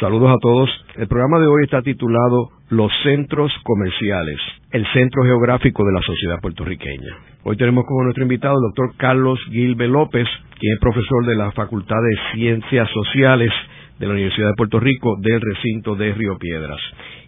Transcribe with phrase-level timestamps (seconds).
[0.00, 0.68] Saludos a todos.
[0.96, 4.40] El programa de hoy está titulado Los Centros Comerciales,
[4.72, 7.16] el Centro Geográfico de la Sociedad Puertorriqueña.
[7.44, 10.26] Hoy tenemos como nuestro invitado el doctor Carlos Gilbe López,
[10.58, 13.52] quien es profesor de la Facultad de Ciencias Sociales
[14.00, 16.80] de la Universidad de Puerto Rico del recinto de Río Piedras.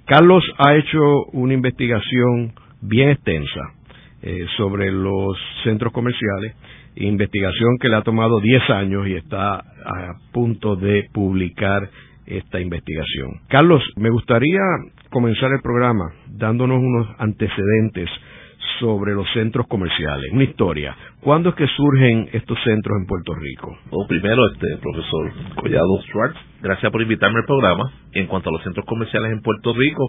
[0.04, 3.60] Carlos ha hecho una investigación bien extensa
[4.22, 6.56] eh, sobre los centros comerciales,
[6.96, 11.90] investigación que le ha tomado 10 años y está a punto de publicar
[12.26, 13.40] esta investigación.
[13.48, 14.60] Carlos, me gustaría
[15.10, 18.10] comenzar el programa dándonos unos antecedentes
[18.80, 20.96] sobre los centros comerciales, una historia.
[21.20, 23.76] ¿Cuándo es que surgen estos centros en Puerto Rico?
[23.90, 27.90] Bueno, primero, este profesor Collado Schwartz, gracias por invitarme al programa.
[28.12, 30.08] En cuanto a los centros comerciales en Puerto Rico,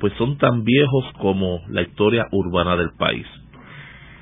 [0.00, 3.26] pues son tan viejos como la historia urbana del país.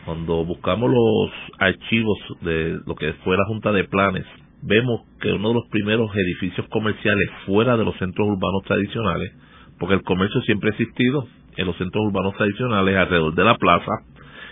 [0.05, 4.27] Cuando buscamos los archivos de lo que fue la Junta de Planes
[4.63, 9.33] vemos que uno de los primeros edificios comerciales fuera de los centros urbanos tradicionales,
[9.79, 13.93] porque el comercio siempre ha existido en los centros urbanos tradicionales alrededor de la plaza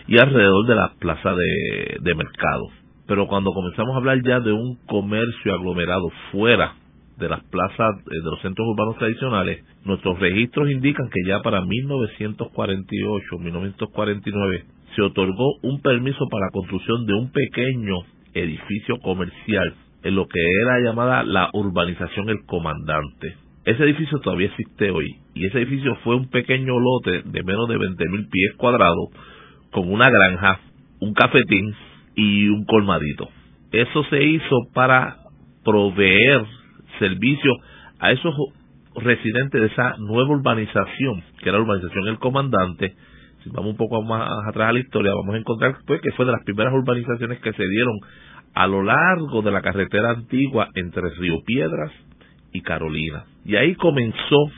[0.06, 2.69] y alrededor de la plaza de, de mercado.
[3.06, 6.75] Pero cuando comenzamos a hablar ya de un comercio aglomerado fuera
[7.19, 11.61] de las plazas eh, de los centros urbanos tradicionales, nuestros registros indican que ya para
[11.62, 14.64] 1948, 1949
[14.95, 17.97] se otorgó un permiso para la construcción de un pequeño
[18.34, 23.37] edificio comercial en lo que era llamada la urbanización El Comandante.
[23.65, 27.77] Ese edificio todavía existe hoy y ese edificio fue un pequeño lote de menos de
[27.77, 29.11] 20.000 pies cuadrados
[29.71, 30.61] con una granja,
[31.01, 31.75] un cafetín
[32.15, 33.29] y un colmadito.
[33.71, 35.19] Eso se hizo para
[35.65, 36.47] proveer
[36.99, 37.53] servicio
[37.99, 38.35] a esos
[38.95, 42.95] residentes de esa nueva urbanización, que era la urbanización El Comandante.
[43.45, 46.25] Si vamos un poco más atrás a la historia, vamos a encontrar pues, que fue
[46.25, 47.95] de las primeras urbanizaciones que se dieron
[48.55, 51.92] a lo largo de la carretera antigua entre Río Piedras
[52.53, 53.25] y Carolina.
[53.45, 54.51] Y ahí comenzó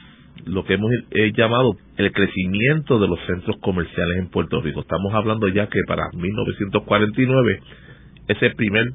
[0.46, 4.80] lo que hemos eh, llamado el crecimiento de los centros comerciales en Puerto Rico.
[4.80, 7.60] Estamos hablando ya que para 1949
[8.28, 8.92] ese primer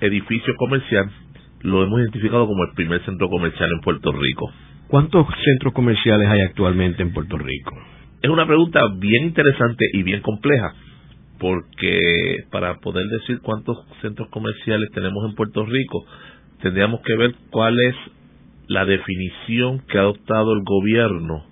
[0.00, 1.10] edificio comercial
[1.62, 4.52] lo hemos identificado como el primer centro comercial en Puerto Rico.
[4.88, 7.76] ¿Cuántos centros comerciales hay actualmente en Puerto Rico?
[8.22, 10.74] Es una pregunta bien interesante y bien compleja
[11.38, 16.04] porque para poder decir cuántos centros comerciales tenemos en Puerto Rico,
[16.62, 17.94] tendríamos que ver cuál es
[18.68, 21.44] la definición que ha adoptado el gobierno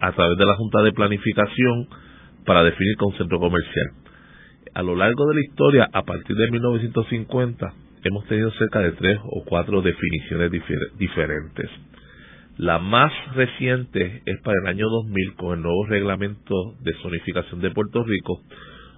[0.00, 1.88] a través de la Junta de Planificación
[2.44, 3.86] para definir con centro comercial.
[4.74, 7.72] A lo largo de la historia, a partir de 1950,
[8.04, 10.50] hemos tenido cerca de tres o cuatro definiciones
[10.98, 11.70] diferentes.
[12.58, 17.70] La más reciente es para el año 2000 con el nuevo reglamento de zonificación de
[17.70, 18.40] Puerto Rico,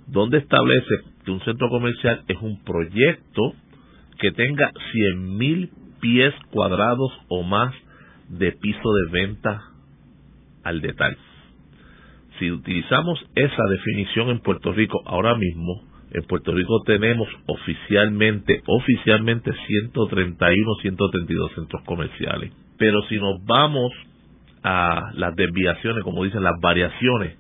[0.09, 3.53] donde establece que un centro comercial es un proyecto
[4.19, 5.71] que tenga 100.000
[6.01, 7.75] pies cuadrados o más
[8.29, 9.63] de piso de venta
[10.65, 11.17] al detalle.
[12.39, 19.53] Si utilizamos esa definición en Puerto Rico ahora mismo, en Puerto Rico tenemos oficialmente, oficialmente
[19.67, 22.53] 131, 132 centros comerciales.
[22.79, 23.93] Pero si nos vamos
[24.63, 27.37] a las desviaciones, como dicen las variaciones,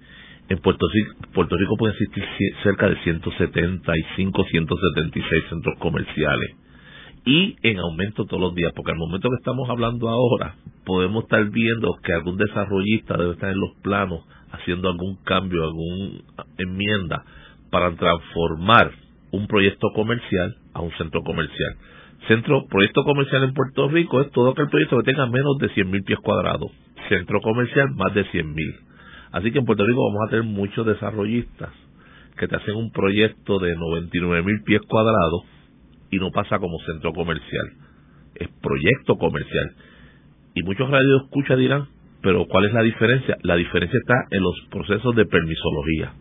[0.48, 2.24] en Puerto Rico, Puerto Rico puede existir
[2.62, 6.56] cerca de 175, 176 centros comerciales
[7.24, 10.54] y en aumento todos los días, porque al momento que estamos hablando ahora,
[10.86, 16.20] podemos estar viendo que algún desarrollista debe estar en los planos haciendo algún cambio, alguna
[16.56, 17.24] enmienda
[17.70, 18.92] para transformar
[19.30, 21.76] un proyecto comercial a un centro comercial.
[22.26, 25.90] Centro, proyecto comercial en Puerto Rico es todo aquel proyecto que tenga menos de 100
[25.90, 26.72] mil pies cuadrados.
[27.10, 28.87] Centro comercial más de 100 mil.
[29.32, 31.70] Así que en Puerto Rico vamos a tener muchos desarrollistas
[32.36, 35.42] que te hacen un proyecto de 99 mil pies cuadrados
[36.10, 37.72] y no pasa como centro comercial.
[38.34, 39.72] Es proyecto comercial.
[40.54, 41.88] Y muchos radios escucha dirán,
[42.22, 43.36] pero ¿cuál es la diferencia?
[43.42, 46.12] La diferencia está en los procesos de permisología.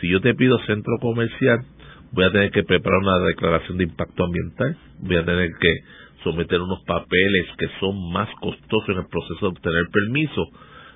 [0.00, 1.64] Si yo te pido centro comercial,
[2.12, 5.74] voy a tener que preparar una declaración de impacto ambiental, voy a tener que
[6.22, 10.44] someter unos papeles que son más costosos en el proceso de obtener permiso,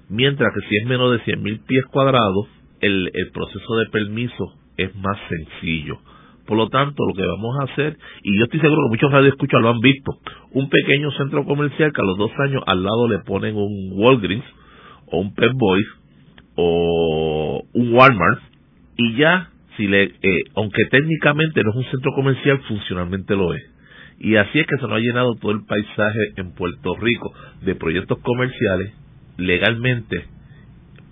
[0.08, 2.48] mientras que si es menos de 100 mil pies cuadrados,
[2.80, 5.98] el, el proceso de permiso es más sencillo.
[6.46, 9.60] Por lo tanto, lo que vamos a hacer, y yo estoy seguro que muchos radioescuchas
[9.60, 10.12] lo han visto,
[10.52, 14.44] un pequeño centro comercial que a los dos años al lado le ponen un Walgreens
[15.06, 15.86] o un Pet Boys
[16.54, 18.40] o un Walmart
[18.96, 23.62] y ya, si le, eh, aunque técnicamente no es un centro comercial, funcionalmente lo es.
[24.18, 27.32] Y así es que se nos ha llenado todo el paisaje en Puerto Rico
[27.62, 28.92] de proyectos comerciales
[29.36, 30.24] legalmente,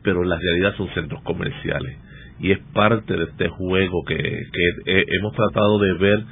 [0.02, 1.98] pero la realidad son centros comerciales.
[2.40, 6.24] Y es parte de este juego que, que hemos tratado de ver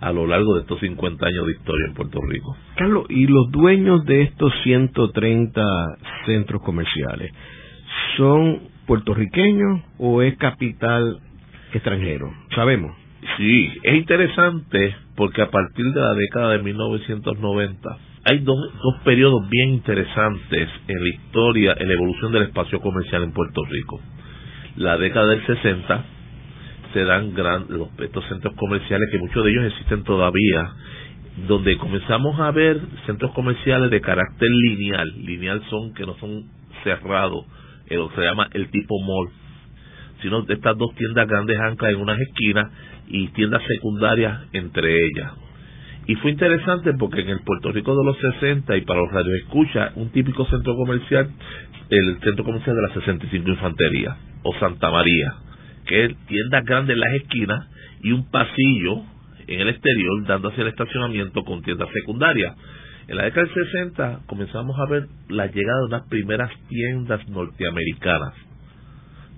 [0.00, 2.56] a lo largo de estos 50 años de historia en Puerto Rico.
[2.76, 5.62] Carlos, ¿y los dueños de estos 130
[6.26, 7.32] centros comerciales
[8.16, 11.18] son puertorriqueños o es capital
[11.72, 12.32] extranjero?
[12.54, 12.96] Sabemos.
[13.36, 19.48] Sí, es interesante porque a partir de la década de 1990 hay dos, dos periodos
[19.48, 24.00] bien interesantes en la historia, en la evolución del espacio comercial en Puerto Rico.
[24.76, 26.04] La década del 60
[26.92, 30.70] se dan gran, los, estos centros comerciales, que muchos de ellos existen todavía,
[31.46, 35.08] donde comenzamos a ver centros comerciales de carácter lineal.
[35.24, 36.44] Lineal son que no son
[36.84, 37.46] cerrados,
[37.88, 39.30] eh, se llama el tipo mall,
[40.20, 42.70] sino estas dos tiendas grandes anclas en unas esquinas
[43.06, 45.47] y tiendas secundarias entre ellas.
[46.08, 49.92] Y fue interesante porque en el Puerto Rico de los 60 y para los radioescuchas,
[49.96, 51.28] un típico centro comercial,
[51.90, 55.34] el centro comercial de la 65 Infantería o Santa María,
[55.86, 57.68] que es tiendas grandes en las esquinas
[58.02, 59.02] y un pasillo
[59.46, 62.56] en el exterior dando hacia el estacionamiento con tiendas secundarias.
[63.06, 68.32] En la década del 60 comenzamos a ver la llegada de unas primeras tiendas norteamericanas.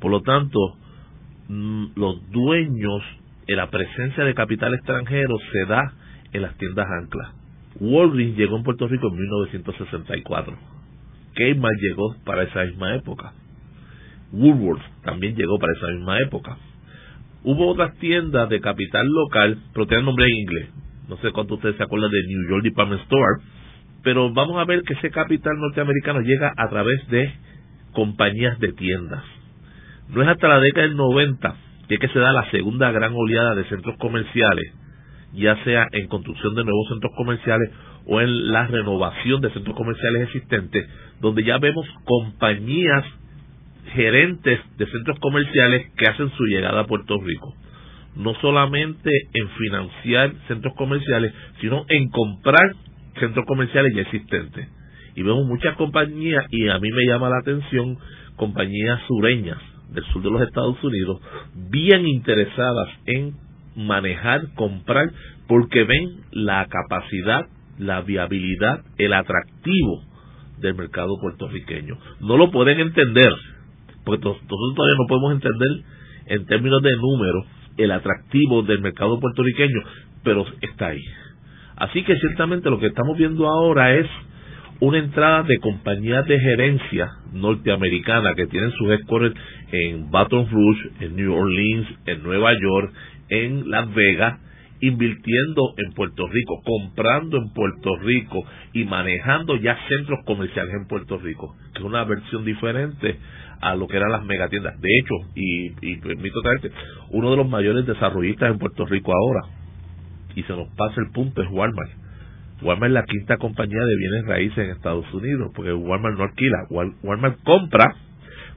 [0.01, 0.59] Por lo tanto,
[1.49, 3.03] mm, los dueños
[3.57, 5.93] la presencia de capital extranjero se da
[6.33, 7.33] en las tiendas anclas.
[7.81, 10.57] Walgreens llegó en Puerto Rico en 1964.
[11.35, 13.33] Kmart llegó para esa misma época.
[14.33, 16.57] Woolworth también llegó para esa misma época.
[17.43, 20.69] Hubo otras tiendas de capital local, pero tienen nombre en inglés.
[21.09, 23.43] No sé cuánto ustedes se acuerdan de New York Department Store,
[24.03, 27.33] pero vamos a ver que ese capital norteamericano llega a través de
[27.93, 29.25] compañías de tiendas.
[30.09, 31.57] No es hasta la década del 90
[31.89, 34.73] que, que se da la segunda gran oleada de centros comerciales,
[35.33, 37.71] ya sea en construcción de nuevos centros comerciales
[38.07, 40.89] o en la renovación de centros comerciales existentes,
[41.21, 43.05] donde ya vemos compañías
[43.95, 47.55] gerentes de centros comerciales que hacen su llegada a Puerto Rico.
[48.17, 52.75] No solamente en financiar centros comerciales, sino en comprar
[53.19, 54.69] centros comerciales ya existentes.
[55.15, 57.99] Y vemos muchas compañías, y a mí me llama la atención,
[58.37, 59.59] compañías sureñas
[59.91, 61.21] del sur de los Estados Unidos,
[61.71, 63.35] bien interesadas en
[63.77, 65.11] manejar, comprar,
[65.47, 67.47] porque ven la capacidad,
[67.79, 70.03] la viabilidad, el atractivo
[70.59, 71.97] del mercado puertorriqueño.
[72.21, 73.33] No lo pueden entender,
[74.05, 75.69] porque nosotros todavía no podemos entender
[76.27, 77.47] en términos de números
[77.77, 79.81] el atractivo del mercado puertorriqueño,
[80.23, 81.03] pero está ahí.
[81.77, 84.07] Así que ciertamente lo que estamos viendo ahora es
[84.81, 89.35] una entrada de compañías de gerencia norteamericana que tienen sus headquarters
[89.73, 92.93] en Baton Rouge, en New Orleans, en Nueva York,
[93.31, 94.41] en Las Vegas,
[94.81, 101.19] invirtiendo en Puerto Rico, comprando en Puerto Rico y manejando ya centros comerciales en Puerto
[101.19, 103.19] Rico, que es una versión diferente
[103.61, 104.81] a lo que eran las megatiendas.
[104.81, 106.71] De hecho, y, y permito traerte,
[107.11, 109.41] uno de los mayores desarrollistas en Puerto Rico ahora,
[110.35, 111.91] y se nos pasa el punto, es Walmart.
[112.63, 116.59] Walmart es la quinta compañía de bienes raíces en Estados Unidos, porque Walmart no alquila,
[117.03, 117.97] Walmart compra,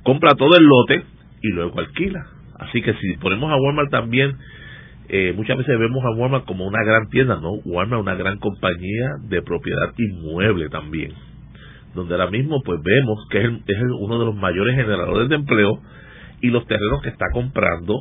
[0.04, 1.04] compra todo el lote
[1.42, 2.26] y luego alquila.
[2.60, 4.38] Así que si ponemos a Walmart también,
[5.10, 7.54] eh, muchas veces vemos a Walmart como una gran tienda, ¿no?
[7.66, 11.14] Walmart es una gran compañía de propiedad inmueble también
[11.94, 15.80] donde ahora mismo pues vemos que es, es uno de los mayores generadores de empleo
[16.42, 17.96] y los terrenos que está comprando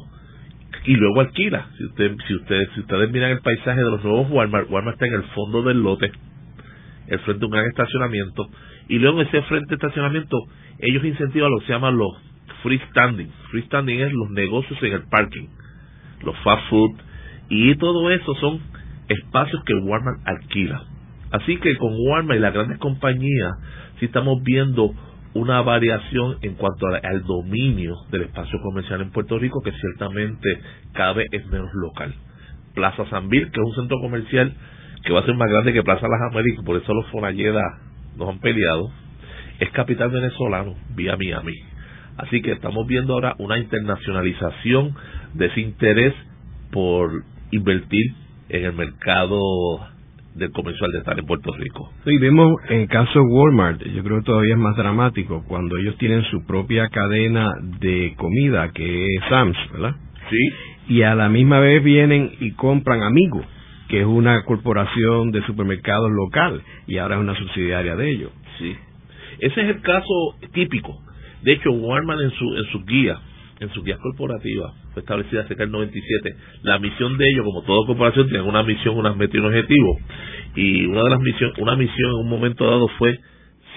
[0.84, 1.68] y luego alquila.
[1.76, 5.06] Si usted, si usted, si ustedes miran el paisaje de los nuevos Walmart, Walmart está
[5.06, 6.10] en el fondo del lote,
[7.06, 8.48] el frente de un gran estacionamiento,
[8.88, 10.36] y luego en ese frente de estacionamiento
[10.78, 12.12] ellos incentivan lo que se llaman los
[12.62, 13.30] freestanding.
[13.50, 15.48] Freestanding es los negocios en el parking,
[16.24, 16.92] los fast food,
[17.48, 18.60] y todo eso son
[19.08, 20.82] espacios que Walmart alquila.
[21.30, 23.52] Así que con Walmart y las grandes compañías
[23.98, 24.94] sí estamos viendo
[25.34, 30.60] una variación en cuanto al dominio del espacio comercial en Puerto Rico que ciertamente
[30.92, 32.14] cada vez es menos local.
[32.74, 34.52] Plaza Sanville, que es un centro comercial
[35.04, 37.62] que va a ser más grande que Plaza Las Américas, por eso los Fonalleda
[38.16, 38.90] nos han peleado,
[39.58, 41.54] es capital venezolano vía Miami.
[42.18, 44.94] Así que estamos viendo ahora una internacionalización
[45.34, 46.14] de ese interés
[46.70, 47.10] por
[47.50, 48.14] invertir
[48.48, 49.40] en el mercado
[50.34, 51.92] del comercial de estar en Puerto Rico.
[52.04, 55.76] Sí, vemos en el caso de Walmart, yo creo que todavía es más dramático, cuando
[55.76, 59.94] ellos tienen su propia cadena de comida, que es Sam's, ¿verdad?
[60.30, 60.94] Sí.
[60.94, 63.42] Y a la misma vez vienen y compran Amigo,
[63.88, 68.30] que es una corporación de supermercados local, y ahora es una subsidiaria de ellos.
[68.58, 68.74] Sí.
[69.38, 70.98] Ese es el caso típico.
[71.42, 73.18] De hecho, Walmart en su, en su guía
[73.62, 76.36] en su guía corporativa, fue establecida cerca del 97.
[76.62, 79.98] La misión de ellos, como toda corporación, tiene una misión, unas metas y un objetivo.
[80.56, 83.18] Y una de las misiones, una misión en un momento dado fue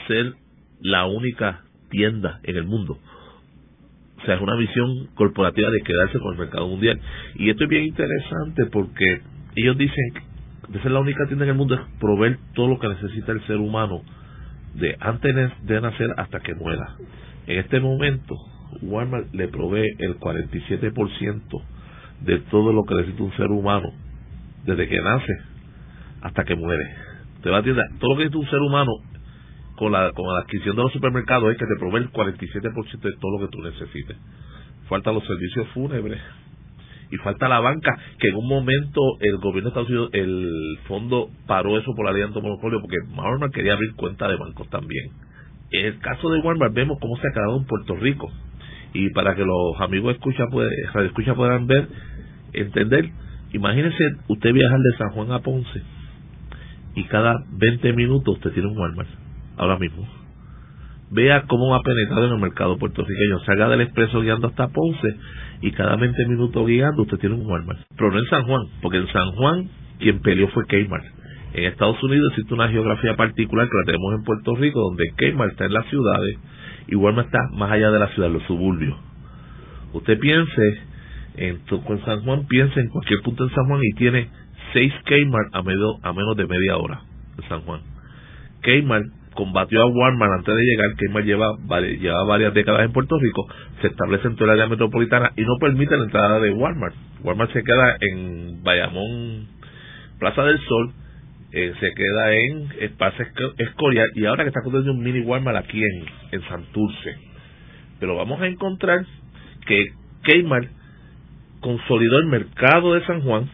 [0.07, 0.33] ser
[0.81, 2.97] la única tienda en el mundo.
[4.21, 6.99] O sea, es una misión corporativa de quedarse con el mercado mundial.
[7.35, 9.21] Y esto es bien interesante porque
[9.55, 10.13] ellos dicen
[10.69, 13.45] de ser la única tienda en el mundo es proveer todo lo que necesita el
[13.45, 14.01] ser humano
[14.73, 16.95] de antes de nacer hasta que muera.
[17.47, 18.35] En este momento,
[18.82, 21.62] Walmart le provee el 47%
[22.22, 23.89] de todo lo que necesita un ser humano
[24.65, 25.34] desde que nace
[26.22, 26.84] hasta que muere.
[27.44, 28.91] Te va a tienda, todo lo que necesita un ser humano
[29.75, 33.17] con la, con la adquisición de los supermercados es que te provee el 47% de
[33.20, 34.17] todo lo que tú necesites.
[34.88, 36.22] Faltan los servicios fúnebres
[37.12, 41.29] y falta la banca, que en un momento el gobierno de Estados Unidos, el fondo
[41.46, 45.12] paró eso por la ley de antomonopolio porque Walmart quería abrir cuenta de bancos también.
[45.72, 48.32] En el caso de Walmart vemos cómo se ha quedado en Puerto Rico
[48.95, 50.69] y para que los amigos escucha, pues,
[51.05, 51.87] escucha puedan ver,
[52.53, 53.11] entender,
[53.51, 55.81] imagínense usted viajar de San Juan a Ponce
[56.95, 59.09] y cada 20 minutos usted tiene un Walmart,
[59.57, 60.07] ahora mismo.
[61.11, 63.39] Vea cómo va a penetrar en el mercado puertorriqueño.
[63.45, 65.15] Salga del expreso guiando hasta Ponce
[65.61, 67.79] y cada 20 minutos guiando usted tiene un Walmart.
[67.97, 71.05] Pero no en San Juan, porque en San Juan quien peleó fue Kmart.
[71.55, 75.51] En Estados Unidos existe una geografía particular que la tenemos en Puerto Rico, donde Kmart
[75.51, 76.38] está en las ciudades
[76.88, 78.97] y Walmart está más allá de la ciudad, los suburbios.
[79.93, 80.79] Usted piense
[81.38, 81.62] en,
[82.03, 84.27] San Juan, piense en cualquier punto en San Juan y tiene
[84.74, 87.00] seis Kmart a, a menos de media hora
[87.38, 87.79] en San Juan.
[88.62, 93.47] Kmart combatió a Walmart antes de llegar, Kmart lleva, lleva varias décadas en Puerto Rico,
[93.79, 96.95] se establece en toda el área metropolitana y no permite la entrada de Walmart.
[97.24, 99.47] Walmart se queda en Bayamón,
[100.19, 100.93] Plaza del Sol,
[101.57, 103.25] eh, se queda en Espacio
[103.57, 107.15] Escorial y ahora que está construyendo un mini Walmart aquí en, en Santurce.
[107.97, 109.05] Pero vamos a encontrar
[109.65, 109.85] que
[110.24, 110.67] Kmart
[111.62, 113.50] consolidó el mercado de San Juan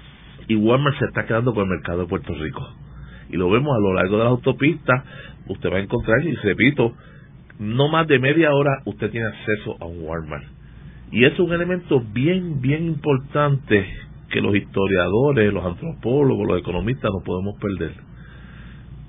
[0.47, 2.67] y Walmart se está quedando con el mercado de Puerto Rico.
[3.29, 5.03] Y lo vemos a lo largo de las autopistas,
[5.45, 6.95] usted va a encontrar, y repito,
[7.59, 10.45] no más de media hora usted tiene acceso a un Walmart.
[11.11, 13.85] Y es un elemento bien, bien importante
[14.31, 17.93] que los historiadores, los antropólogos, los economistas no podemos perder.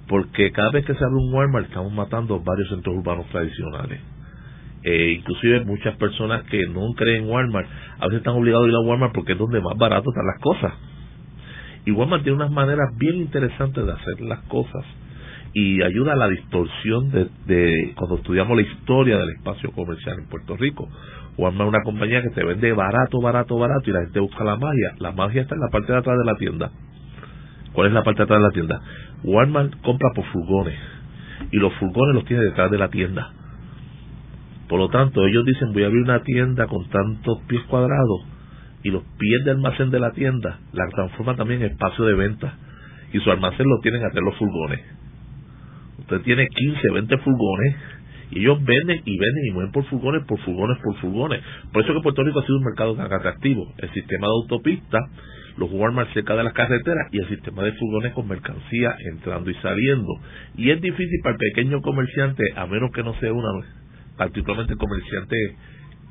[0.08, 4.00] Porque cada vez que se abre un Walmart estamos matando varios centros urbanos tradicionales.
[4.84, 8.74] Eh, inclusive muchas personas que no creen en Walmart a veces están obligados a ir
[8.74, 10.72] a Walmart porque es donde más barato están las cosas.
[11.86, 14.84] Y Walmart tiene unas maneras bien interesantes de hacer las cosas
[15.54, 20.28] y ayuda a la distorsión de, de cuando estudiamos la historia del espacio comercial en
[20.28, 20.88] Puerto Rico.
[21.38, 24.56] Walmart es una compañía que te vende barato, barato, barato y la gente busca la
[24.56, 24.94] magia.
[24.98, 26.70] La magia está en la parte de atrás de la tienda.
[27.72, 28.80] ¿Cuál es la parte de atrás de la tienda?
[29.24, 30.78] Walmart compra por furgones
[31.50, 33.32] y los furgones los tiene detrás de la tienda.
[34.68, 38.26] Por lo tanto, ellos dicen voy a abrir una tienda con tantos pies cuadrados
[38.82, 42.54] y los pies de almacén de la tienda la transforma también en espacio de venta
[43.12, 44.80] y su almacén lo tienen a los furgones.
[45.98, 47.76] Usted tiene 15, 20 furgones
[48.32, 51.42] y ellos venden y venden y mueven por furgones, por furgones, por furgones.
[51.70, 53.74] Por eso que Puerto Rico ha sido un mercado tan atractivo.
[53.76, 55.02] El sistema de autopistas,
[55.58, 59.54] los Walmart cerca de las carreteras y el sistema de furgones con mercancía entrando y
[59.56, 60.08] saliendo.
[60.56, 63.66] Y es difícil para el pequeño comerciante, a menos que no sea una,
[64.16, 65.36] particularmente comerciante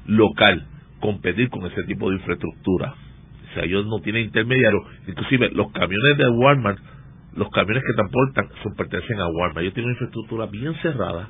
[0.05, 0.67] local,
[0.99, 2.93] competir con ese tipo de infraestructura.
[3.49, 4.83] O sea, ellos no tienen intermediarios.
[5.07, 6.77] Inclusive los camiones de Walmart,
[7.35, 9.57] los camiones que transportan, son, pertenecen a Walmart.
[9.57, 11.29] Ellos tienen una infraestructura bien cerrada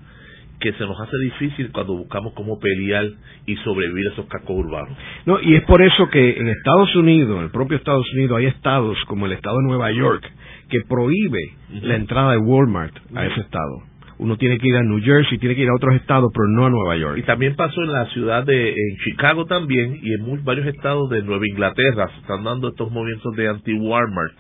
[0.62, 3.06] que se nos hace difícil cuando buscamos cómo pelear
[3.46, 4.96] y sobrevivir a esos cascos urbanos.
[5.26, 8.46] No, y es por eso que en Estados Unidos, en el propio Estados Unidos, hay
[8.46, 10.24] estados como el estado de Nueva York
[10.70, 13.84] que prohíbe la entrada de Walmart a ese estado.
[14.20, 16.68] Uno tiene que ir a New Jersey, tiene que ir a otros estados, pero no
[16.68, 17.18] a Nueva York.
[17.18, 21.24] Y también pasó en la ciudad de en Chicago también y en varios estados de
[21.24, 24.34] Nueva Inglaterra se están dando estos movimientos de anti-Walmart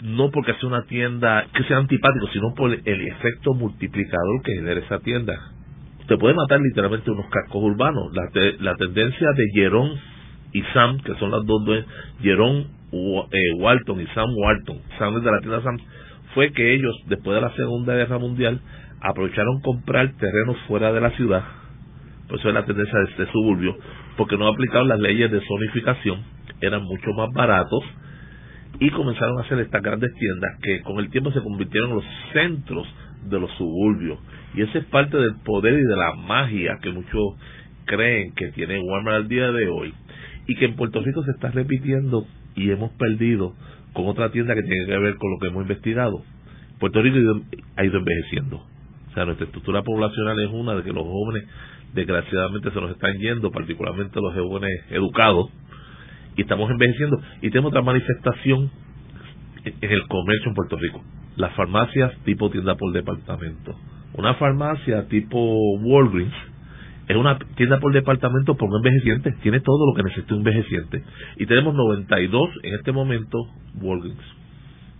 [0.00, 4.80] no porque sea una tienda que sea antipático, sino por el efecto multiplicador que genera
[4.80, 5.34] esa tienda
[6.08, 8.10] te puede matar literalmente unos cascos urbanos.
[8.14, 9.90] La, la tendencia de Jerón
[10.52, 11.86] y Sam, que son las dos dueñas,
[12.20, 15.76] Jerón eh, Walton y Sam Walton, Sam es de la tienda Sam,
[16.34, 18.60] fue que ellos, después de la Segunda Guerra Mundial,
[19.00, 21.42] aprovecharon comprar terrenos fuera de la ciudad,
[22.28, 23.76] por eso es la tendencia de este suburbio,
[24.16, 26.22] porque no aplicaron las leyes de zonificación,
[26.62, 27.84] eran mucho más baratos,
[28.80, 32.04] y comenzaron a hacer estas grandes tiendas que con el tiempo se convirtieron en los
[32.32, 32.86] centros
[33.24, 34.18] de los suburbios.
[34.54, 37.34] Y esa es parte del poder y de la magia que muchos
[37.84, 39.94] creen que tiene Walmart al día de hoy.
[40.46, 43.54] Y que en Puerto Rico se está repitiendo y hemos perdido
[43.92, 46.22] con otra tienda que tiene que ver con lo que hemos investigado.
[46.78, 47.42] Puerto Rico
[47.76, 48.56] ha ido envejeciendo.
[49.10, 51.44] O sea, nuestra estructura poblacional es una de que los jóvenes
[51.94, 55.50] desgraciadamente se nos están yendo, particularmente los jóvenes educados,
[56.36, 57.20] y estamos envejeciendo.
[57.42, 58.70] Y tenemos otra manifestación
[59.64, 61.02] en el comercio en Puerto Rico.
[61.38, 63.72] Las farmacias tipo tienda por departamento.
[64.14, 65.38] Una farmacia tipo
[65.78, 66.34] Walgreens
[67.06, 69.32] es una tienda por departamento por un envejeciente.
[69.40, 71.04] Tiene todo lo que necesita un envejeciente.
[71.36, 73.38] Y tenemos 92 en este momento
[73.80, 74.20] Walgreens.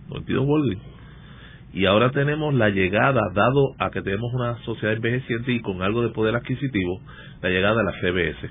[0.07, 0.81] 92 Walgreens.
[1.73, 6.03] Y ahora tenemos la llegada, dado a que tenemos una sociedad envejeciente y con algo
[6.03, 7.01] de poder adquisitivo,
[7.41, 8.49] la llegada de la CBS.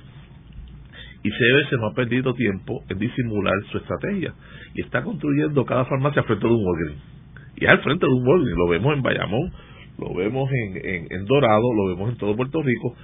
[1.24, 4.34] Y CBS no ha perdido tiempo en disimular su estrategia.
[4.74, 7.17] Y está construyendo cada farmacia frente de un Walgreens.
[7.60, 8.58] Y al frente de un Walgreens.
[8.58, 9.52] Lo vemos en Bayamón,
[9.98, 12.94] lo vemos en, en Dorado, lo vemos en todo Puerto Rico.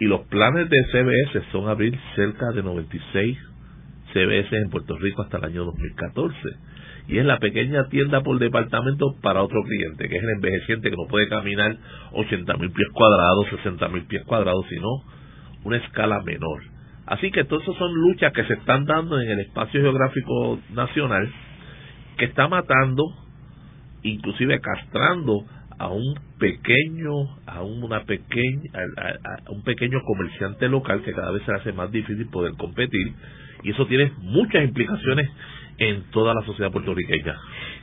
[0.00, 3.38] Y los planes de CBS son abrir cerca de 96
[4.12, 6.36] CBS en Puerto Rico hasta el año 2014
[7.06, 10.96] y es la pequeña tienda por departamento para otro cliente, que es el envejeciente que
[10.96, 11.76] no puede caminar
[12.12, 14.88] 80 mil pies cuadrados, 60 mil pies cuadrados, sino
[15.64, 16.62] una escala menor.
[17.06, 21.30] Así que todas esas son luchas que se están dando en el espacio geográfico nacional,
[22.16, 23.04] que está matando,
[24.04, 25.44] inclusive castrando
[25.78, 27.10] a un pequeño,
[27.46, 32.26] a una pequeña, a, un pequeño comerciante local que cada vez se hace más difícil
[32.30, 33.12] poder competir
[33.62, 35.28] y eso tiene muchas implicaciones
[35.78, 37.34] en toda la sociedad puertorriqueña.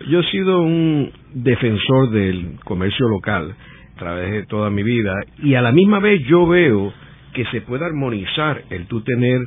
[0.07, 3.53] Yo he sido un defensor del comercio local
[3.95, 5.13] a través de toda mi vida
[5.43, 6.93] y a la misma vez yo veo
[7.33, 9.39] que se puede armonizar el tú tener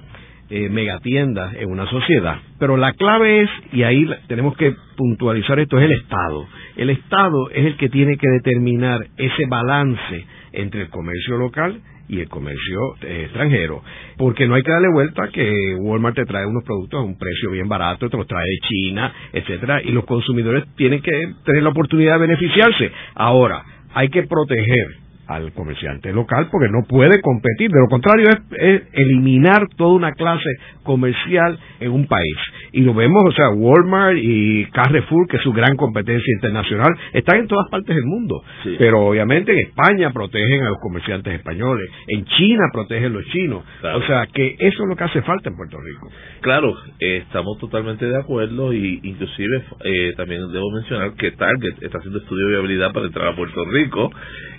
[0.51, 2.39] eh, megatiendas en una sociedad.
[2.59, 6.47] Pero la clave es, y ahí tenemos que puntualizar esto, es el Estado.
[6.77, 12.21] El Estado es el que tiene que determinar ese balance entre el comercio local y
[12.21, 13.83] el comercio eh, extranjero.
[14.17, 17.51] Porque no hay que darle vuelta que Walmart te trae unos productos a un precio
[17.51, 21.71] bien barato, te los trae de China, etcétera, y los consumidores tienen que tener la
[21.71, 22.91] oportunidad de beneficiarse.
[23.15, 23.63] Ahora,
[23.95, 27.71] hay que proteger al comerciante local porque no puede competir.
[27.71, 30.49] De lo contrario, es, eliminar toda una clase
[30.83, 32.37] comercial en un país.
[32.73, 37.41] Y lo vemos, o sea, Walmart y Carrefour, que es su gran competencia internacional, están
[37.41, 38.43] en todas partes del mundo.
[38.79, 43.65] Pero obviamente en España protegen a los comerciantes españoles, en China protegen a los chinos.
[43.83, 46.11] O sea, que eso es lo que hace falta en Puerto Rico.
[46.41, 51.99] Claro, eh, estamos totalmente de acuerdo y inclusive eh, también debo mencionar que Target está
[51.99, 54.11] haciendo estudio de viabilidad para entrar a Puerto Rico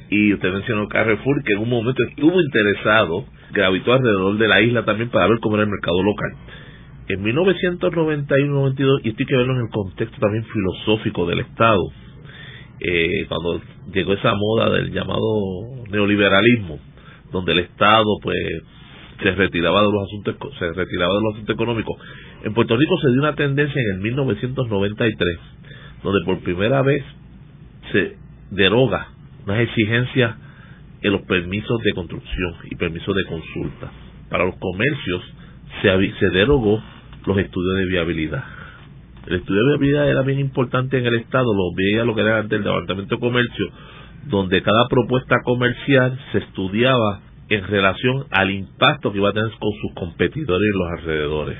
[0.09, 4.85] y usted mencionó Carrefour, que en un momento estuvo interesado, gravitó alrededor de la isla
[4.85, 6.31] también para ver cómo era el mercado local.
[7.07, 11.81] En 1991-92, y esto hay que verlo en el contexto también filosófico del Estado,
[12.79, 13.61] eh, cuando
[13.93, 15.21] llegó esa moda del llamado
[15.89, 16.79] neoliberalismo,
[17.31, 18.37] donde el Estado pues
[19.21, 21.97] se retiraba de los asuntos se retiraba de los asuntos económicos.
[22.43, 25.39] En Puerto Rico se dio una tendencia en el 1993,
[26.03, 27.03] donde por primera vez
[27.91, 28.17] se
[28.51, 29.14] deroga
[29.45, 30.35] unas exigencias
[31.01, 33.91] en los permisos de construcción y permisos de consulta.
[34.29, 35.21] Para los comercios
[35.81, 36.81] se, se derogó
[37.25, 38.43] los estudios de viabilidad.
[39.27, 42.39] El estudio de viabilidad era bien importante en el Estado, lo veía lo que era
[42.39, 43.67] antes el Departamento de Comercio,
[44.25, 49.71] donde cada propuesta comercial se estudiaba en relación al impacto que iba a tener con
[49.81, 51.57] sus competidores y los alrededores.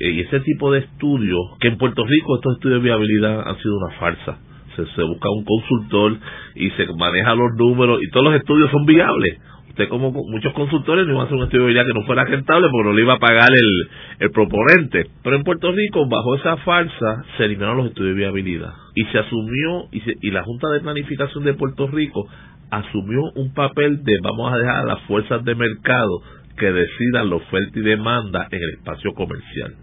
[0.00, 3.76] y ese tipo de estudios, que en Puerto Rico estos estudios de viabilidad han sido
[3.76, 4.38] una farsa
[4.76, 6.18] se, busca un consultor
[6.54, 9.40] y se maneja los números y todos los estudios son viables.
[9.68, 12.68] Usted como muchos consultores no iba a hacer un estudio de que no fuera rentable
[12.70, 13.88] porque no le iba a pagar el,
[14.20, 15.06] el proponente.
[15.24, 18.72] Pero en Puerto Rico, bajo esa farsa, se eliminaron los estudios de viabilidad.
[18.94, 22.24] Y se asumió, y, y la Junta de Planificación de Puerto Rico
[22.70, 26.22] asumió un papel de vamos a dejar a las fuerzas de mercado
[26.56, 29.74] que decidan la oferta y demanda en el espacio comercial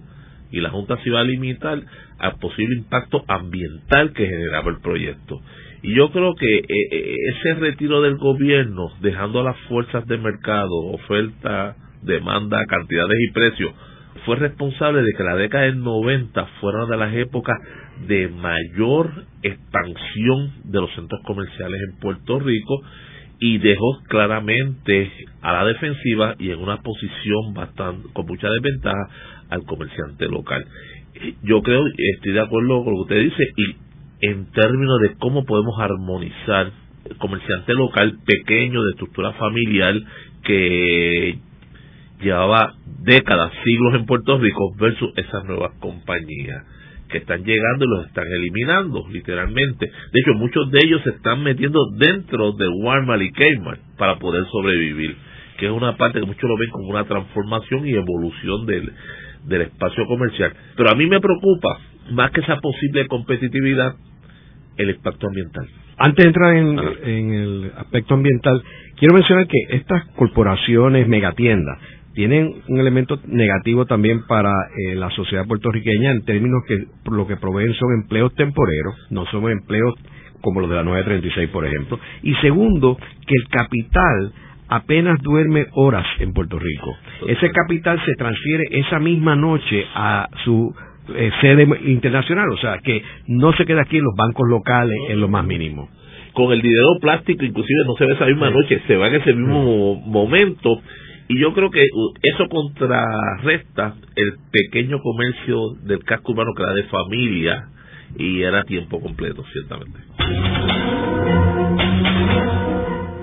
[0.51, 1.81] y la Junta se iba a limitar
[2.19, 5.41] al posible impacto ambiental que generaba el proyecto.
[5.81, 10.17] Y yo creo que eh, eh, ese retiro del gobierno, dejando a las fuerzas de
[10.17, 13.73] mercado, oferta, demanda, cantidades y precios,
[14.25, 17.57] fue responsable de que la década del 90 fuera una de las épocas
[18.07, 22.81] de mayor expansión de los centros comerciales en Puerto Rico
[23.43, 29.10] y dejó claramente a la defensiva y en una posición bastante con mucha desventaja
[29.49, 30.63] al comerciante local.
[31.41, 35.43] Yo creo, estoy de acuerdo con lo que usted dice, y en términos de cómo
[35.43, 36.71] podemos armonizar
[37.10, 39.95] el comerciante local pequeño de estructura familiar
[40.43, 41.39] que
[42.21, 46.63] llevaba décadas, siglos en Puerto Rico versus esas nuevas compañías
[47.12, 49.86] que están llegando y los están eliminando, literalmente.
[49.86, 54.45] De hecho, muchos de ellos se están metiendo dentro de Walmart y Kmart para poder
[54.52, 55.15] sobrevivir,
[55.58, 58.91] que es una parte que muchos lo ven como una transformación y evolución del,
[59.45, 60.54] del espacio comercial.
[60.76, 61.80] Pero a mí me preocupa,
[62.12, 63.95] más que esa posible competitividad,
[64.78, 65.67] el impacto ambiental.
[65.97, 68.63] Antes de entrar en, el aspecto ambiental,
[68.97, 71.80] quiero mencionar que estas corporaciones megatiendas
[72.13, 76.78] tienen un elemento negativo también para eh, la sociedad puertorriqueña en términos que
[77.10, 79.93] lo que proveen son empleos temporeros, no son empleos
[80.41, 82.00] como los de la 936, por ejemplo.
[82.24, 84.34] Y segundo, que el capital
[84.67, 86.95] apenas duerme horas en Puerto Rico.
[87.28, 90.74] Ese capital se transfiere esa misma noche a su
[91.13, 95.19] eh, sede internacional, o sea, que no se queda aquí en los bancos locales en
[95.19, 95.89] lo más mínimo.
[96.34, 99.34] Con el dinero plástico, inclusive no se ve esa misma noche, se va en ese
[99.34, 100.82] mismo momento.
[101.31, 106.73] Y yo creo que uh, eso contrarresta el pequeño comercio del casco urbano que era
[106.73, 107.69] de familia
[108.17, 109.97] y era tiempo completo, ciertamente.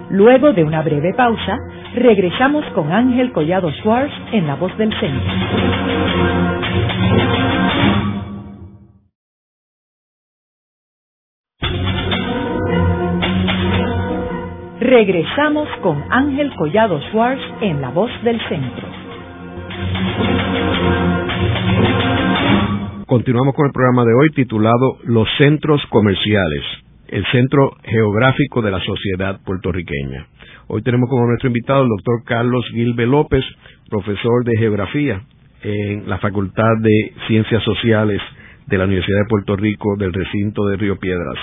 [0.09, 1.59] Luego de una breve pausa,
[1.97, 5.33] regresamos con Ángel Collado Schwartz en La Voz del Centro.
[14.89, 18.89] Regresamos con Ángel Collado Schwartz en La Voz del Centro.
[23.07, 26.65] Continuamos con el programa de hoy titulado Los Centros Comerciales
[27.09, 30.27] el Centro Geográfico de la Sociedad Puertorriqueña.
[30.69, 33.45] Hoy tenemos como nuestro invitado el doctor Carlos Gilbe López,
[33.91, 35.23] profesor de Geografía
[35.63, 38.21] en la Facultad de Ciencias Sociales
[38.67, 41.39] de la Universidad de Puerto Rico del recinto de Río Piedras.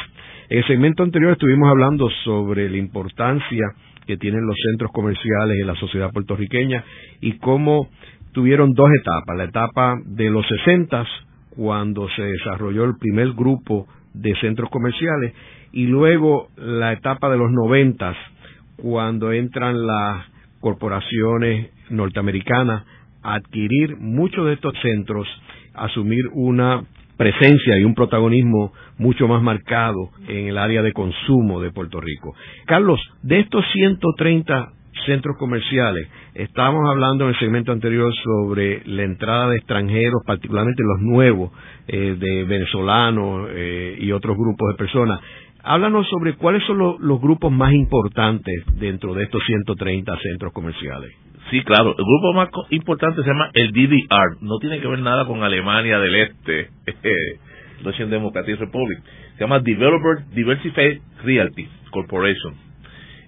[0.48, 3.66] En el segmento anterior estuvimos hablando sobre la importancia
[4.06, 6.84] que tienen los centros comerciales en la sociedad puertorriqueña
[7.20, 7.90] y cómo
[8.32, 9.38] tuvieron dos etapas.
[9.38, 11.04] La etapa de los 60,
[11.56, 15.34] cuando se desarrolló el primer grupo de centros comerciales
[15.72, 18.16] y luego la etapa de los noventas
[18.76, 20.28] cuando entran las
[20.60, 22.84] corporaciones norteamericanas
[23.24, 25.28] a adquirir muchos de estos centros,
[25.74, 26.84] asumir una
[27.18, 32.34] presencia y un protagonismo mucho más marcado en el área de consumo de Puerto Rico.
[32.66, 34.74] Carlos, de estos 130
[35.06, 36.08] centros comerciales.
[36.34, 41.52] Estábamos hablando en el segmento anterior sobre la entrada de extranjeros, particularmente los nuevos,
[41.88, 45.20] eh, de venezolanos eh, y otros grupos de personas.
[45.64, 51.12] Háblanos sobre cuáles son los grupos más importantes dentro de estos 130 centros comerciales.
[51.52, 51.96] Sí, claro.
[51.98, 54.42] El grupo más importante se llama el DDR.
[54.42, 56.70] No tiene que ver nada con Alemania del Este,
[57.84, 59.00] Russian Democratic Republic.
[59.38, 62.66] Se llama Developer Diversified Realty Corporation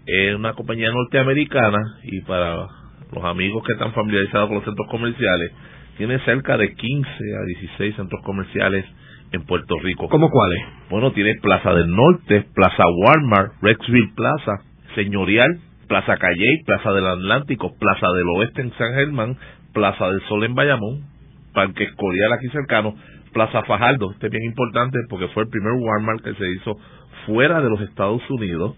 [0.07, 2.67] es una compañía norteamericana y para
[3.11, 5.51] los amigos que están familiarizados con los centros comerciales,
[5.97, 8.85] tiene cerca de 15 a 16 centros comerciales
[9.33, 10.07] en Puerto Rico.
[10.07, 10.59] ¿Cómo cuáles?
[10.89, 14.63] Bueno, tiene Plaza del Norte, Plaza Walmart, Rexville Plaza,
[14.95, 19.37] Señorial, Plaza Calle, Plaza del Atlántico, Plaza del Oeste en San Germán,
[19.73, 21.05] Plaza del Sol en Bayamón,
[21.53, 22.95] Parque Escorial aquí cercano,
[23.33, 26.77] Plaza Fajardo, este es bien importante porque fue el primer Walmart que se hizo
[27.25, 28.75] fuera de los Estados Unidos,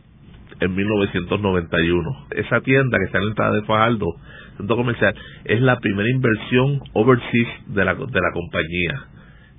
[0.60, 2.28] en 1991.
[2.32, 4.06] Esa tienda que está en la entrada de Fajardo,
[4.58, 9.04] centro comercial, es la primera inversión overseas de la, de la compañía.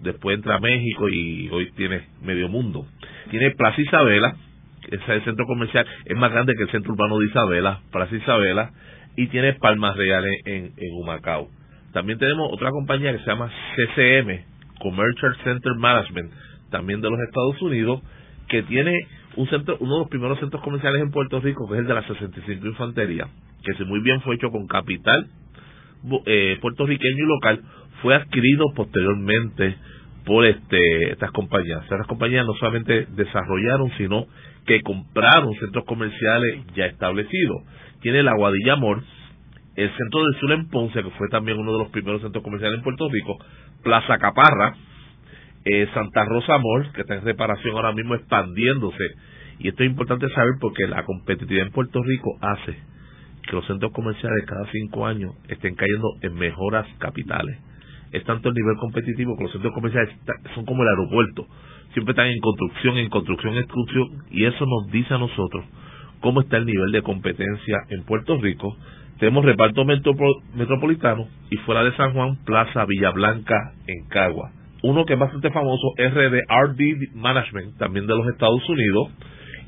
[0.02, 2.86] Después entra México y hoy tiene medio mundo.
[3.30, 4.34] Tiene Plaza Isabela,
[4.88, 8.72] ese centro comercial es más grande que el centro urbano de Isabela, Plaza Isabela,
[9.16, 11.48] y tiene Palmas Reales en, Humacao.
[11.92, 14.44] También tenemos otra compañía que se llama CCM,
[14.80, 16.32] Commercial Center Management,
[16.70, 18.00] también de los Estados Unidos,
[18.48, 18.94] que tiene
[19.36, 21.94] un centro, uno de los primeros centros comerciales en Puerto Rico, que es el de
[21.94, 23.28] la 65 Infantería,
[23.64, 25.26] que si muy bien fue hecho con capital
[26.26, 27.60] eh, puertorriqueño y local,
[28.02, 29.76] fue adquirido posteriormente
[30.24, 31.82] por este estas compañías.
[31.82, 34.26] Estas compañías no solamente desarrollaron, sino
[34.66, 37.62] que compraron centros comerciales ya establecidos.
[38.00, 39.04] Tiene la Guadilla Mall,
[39.76, 42.78] el centro del sur en Ponce, que fue también uno de los primeros centros comerciales
[42.78, 43.38] en Puerto Rico,
[43.82, 44.74] Plaza Caparra,
[45.64, 49.04] eh, Santa Rosa Mall, que está en reparación ahora mismo expandiéndose.
[49.58, 52.76] Y esto es importante saber porque la competitividad en Puerto Rico hace
[53.46, 57.58] que los centros comerciales cada cinco años estén cayendo en mejoras capitales.
[58.12, 60.14] Es tanto el nivel competitivo que los centros comerciales
[60.54, 61.46] son como el aeropuerto.
[61.92, 64.24] Siempre están en construcción, en construcción, en construcción.
[64.30, 65.64] Y eso nos dice a nosotros
[66.20, 68.76] cómo está el nivel de competencia en Puerto Rico.
[69.18, 75.14] Tenemos reparto metropolitano y fuera de San Juan, Plaza Villa Blanca en Cagua uno que
[75.14, 79.08] es bastante famoso es RD Management, también de los Estados Unidos,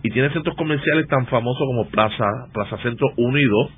[0.02, 3.68] y tiene centros comerciales tan famosos como Plaza, Plaza Centro Unido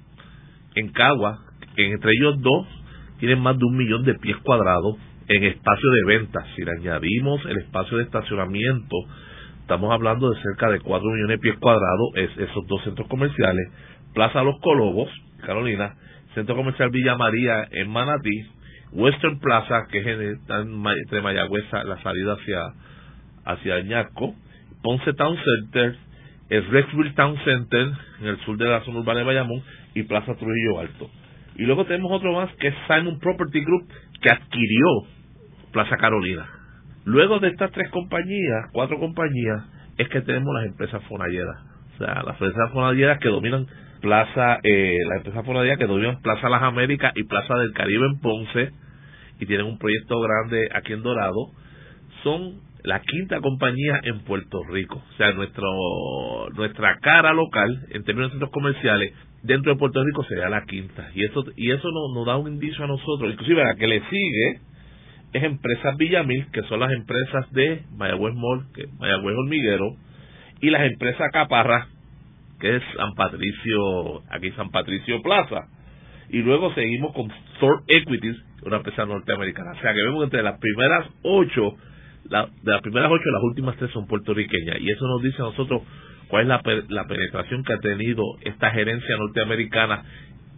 [0.76, 1.38] en Cagua,
[1.76, 2.66] entre ellos dos
[3.18, 4.96] tienen más de un millón de pies cuadrados
[5.28, 6.44] en espacio de ventas.
[6.56, 8.96] Si le añadimos el espacio de estacionamiento,
[9.60, 13.68] estamos hablando de cerca de 4 millones de pies cuadrados, es esos dos centros comerciales.
[14.12, 15.10] Plaza Los Colobos,
[15.44, 15.94] Carolina,
[16.34, 18.46] Centro Comercial Villa María en Manatí,
[18.92, 22.60] Western Plaza, que es entre Mayagüez, la salida hacia,
[23.44, 24.34] hacia Ñasco,
[24.82, 25.96] Ponce Town Center
[26.48, 27.88] el Rexville Town Center
[28.20, 29.62] en el sur de la zona urbana de Bayamón
[29.94, 31.10] y Plaza Trujillo Alto.
[31.56, 33.88] Y luego tenemos otro más que es Simon Property Group
[34.24, 34.86] que adquirió
[35.70, 36.48] Plaza Carolina.
[37.04, 39.64] Luego de estas tres compañías, cuatro compañías,
[39.98, 41.56] es que tenemos las empresas fonalleras.
[41.94, 43.66] O sea, las empresas fonalleras que dominan
[44.00, 48.20] Plaza, eh, las empresas fonalleras que dominan Plaza Las Américas y Plaza del Caribe en
[48.20, 48.70] Ponce
[49.40, 51.50] y tienen un proyecto grande aquí en Dorado,
[52.22, 55.02] son la quinta compañía en Puerto Rico.
[55.06, 55.68] O sea, nuestro,
[56.56, 59.12] nuestra cara local, en términos de centros comerciales,
[59.44, 61.10] dentro de Puerto Rico sería la quinta.
[61.14, 63.30] Y eso, y eso nos, da un indicio a nosotros.
[63.30, 64.60] Inclusive la que le sigue
[65.32, 69.96] es Empresas Villamil, que son las empresas de Mayagüez Mall, que Mayagüez Hormiguero,
[70.60, 71.88] y las empresas Caparra,
[72.58, 75.68] que es San Patricio, aquí San Patricio Plaza.
[76.30, 77.28] Y luego seguimos con
[77.60, 79.72] Thor Equities, una empresa norteamericana.
[79.72, 81.74] O sea que vemos entre las primeras ocho,
[82.30, 84.80] la, de las primeras ocho, las últimas tres son puertorriqueñas.
[84.80, 85.82] Y eso nos dice a nosotros
[86.28, 90.02] cuál es la, la penetración que ha tenido esta gerencia norteamericana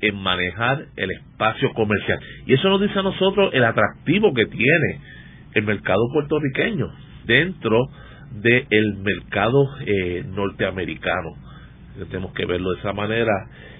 [0.00, 2.18] en manejar el espacio comercial.
[2.46, 5.00] Y eso nos dice a nosotros el atractivo que tiene
[5.54, 6.86] el mercado puertorriqueño
[7.24, 7.88] dentro
[8.32, 11.34] del mercado eh, norteamericano.
[12.10, 13.32] Tenemos que verlo de esa manera.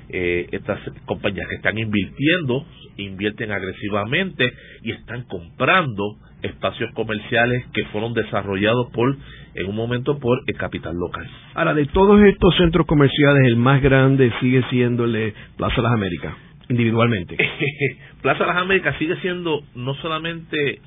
[0.08, 2.64] Eh, estas compañías que están invirtiendo,
[2.96, 6.16] invierten agresivamente y están comprando
[6.46, 9.16] espacios comerciales que fueron desarrollados por
[9.54, 11.26] en un momento por el capital local.
[11.54, 15.92] Ahora, de todos estos centros comerciales, el más grande sigue siendo el de Plaza Las
[15.92, 16.34] Américas,
[16.68, 17.36] individualmente.
[18.22, 20.80] Plaza Las Américas sigue siendo no solamente,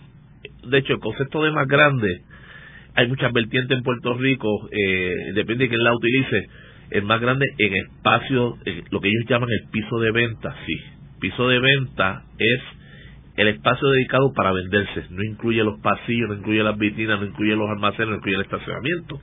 [0.63, 2.21] de hecho, el concepto de más grande,
[2.95, 6.47] hay muchas vertientes en Puerto Rico, eh, depende de quién la utilice,
[6.91, 8.57] el más grande en espacio,
[8.91, 10.75] lo que ellos llaman el piso de venta, sí.
[11.19, 12.61] Piso de venta es
[13.39, 15.05] el espacio dedicado para venderse.
[15.11, 18.41] No incluye los pasillos, no incluye las vitrinas, no incluye los almacenes, no incluye el
[18.41, 19.21] estacionamiento.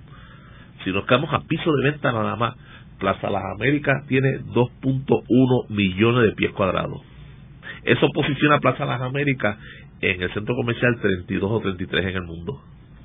[0.85, 2.55] Si nos quedamos a piso de venta nada más,
[2.99, 7.03] Plaza Las Américas tiene 2.1 millones de pies cuadrados.
[7.85, 9.59] Eso posiciona a Plaza Las Américas
[10.01, 12.63] en el centro comercial 32 o 33 en el mundo,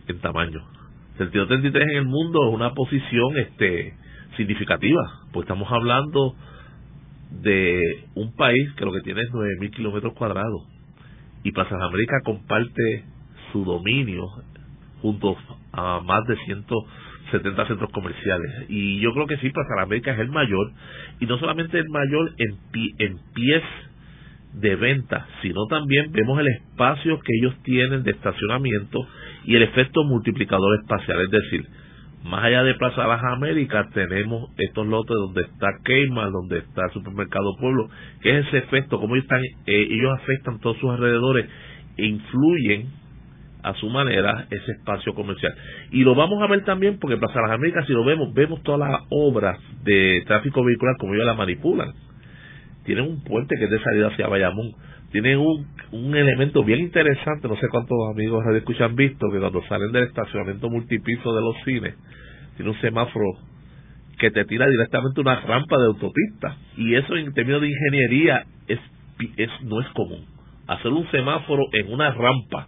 [0.08, 0.63] en tamaño.
[1.17, 3.95] 32 o 33 en el mundo es una posición este
[4.38, 6.36] significativa, pues estamos hablando
[7.41, 7.82] de
[8.15, 10.70] un país que lo que tiene es 9.000 kilómetros cuadrados
[11.43, 13.04] y Plaza América comparte
[13.51, 14.27] su dominio
[15.01, 15.36] junto
[15.73, 18.65] a más de 170 centros comerciales.
[18.69, 20.71] Y yo creo que sí, Plaza América es el mayor,
[21.19, 22.58] y no solamente el mayor en,
[22.99, 23.63] en pies
[24.54, 28.99] de venta, sino también vemos el espacio que ellos tienen de estacionamiento
[29.45, 31.67] y el efecto multiplicador espacial, es decir,
[32.23, 36.91] más allá de Plaza Las Américas tenemos estos lotes donde está Kmart, donde está el
[36.91, 37.89] supermercado Pueblo,
[38.21, 41.47] que es ese efecto, como ellos, están, eh, ellos afectan todos sus alrededores
[41.97, 42.89] influyen
[43.63, 45.53] a su manera ese espacio comercial.
[45.91, 48.89] Y lo vamos a ver también porque Plaza Las Américas, si lo vemos, vemos todas
[48.89, 51.91] las obras de tráfico vehicular como ellos la manipulan.
[52.86, 54.73] Tienen un puente que es de salida hacia Bayamón
[55.12, 59.39] tienen un, un elemento bien interesante, no sé cuántos amigos de escucha han visto, que
[59.39, 61.95] cuando salen del estacionamiento multipiso de los cines,
[62.56, 63.26] tiene un semáforo
[64.17, 66.56] que te tira directamente una rampa de autopista.
[66.78, 68.80] Y eso en términos de ingeniería es,
[69.36, 70.26] es no es común.
[70.67, 72.67] Hacer un semáforo en una rampa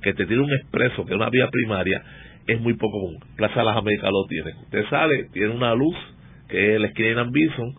[0.00, 2.02] que te tira un expreso, que es una vía primaria,
[2.46, 3.18] es muy poco común.
[3.36, 4.52] Plaza de las Américas lo tiene.
[4.62, 5.96] Usted sale, tiene una luz,
[6.48, 7.74] que es la esquina de Bison,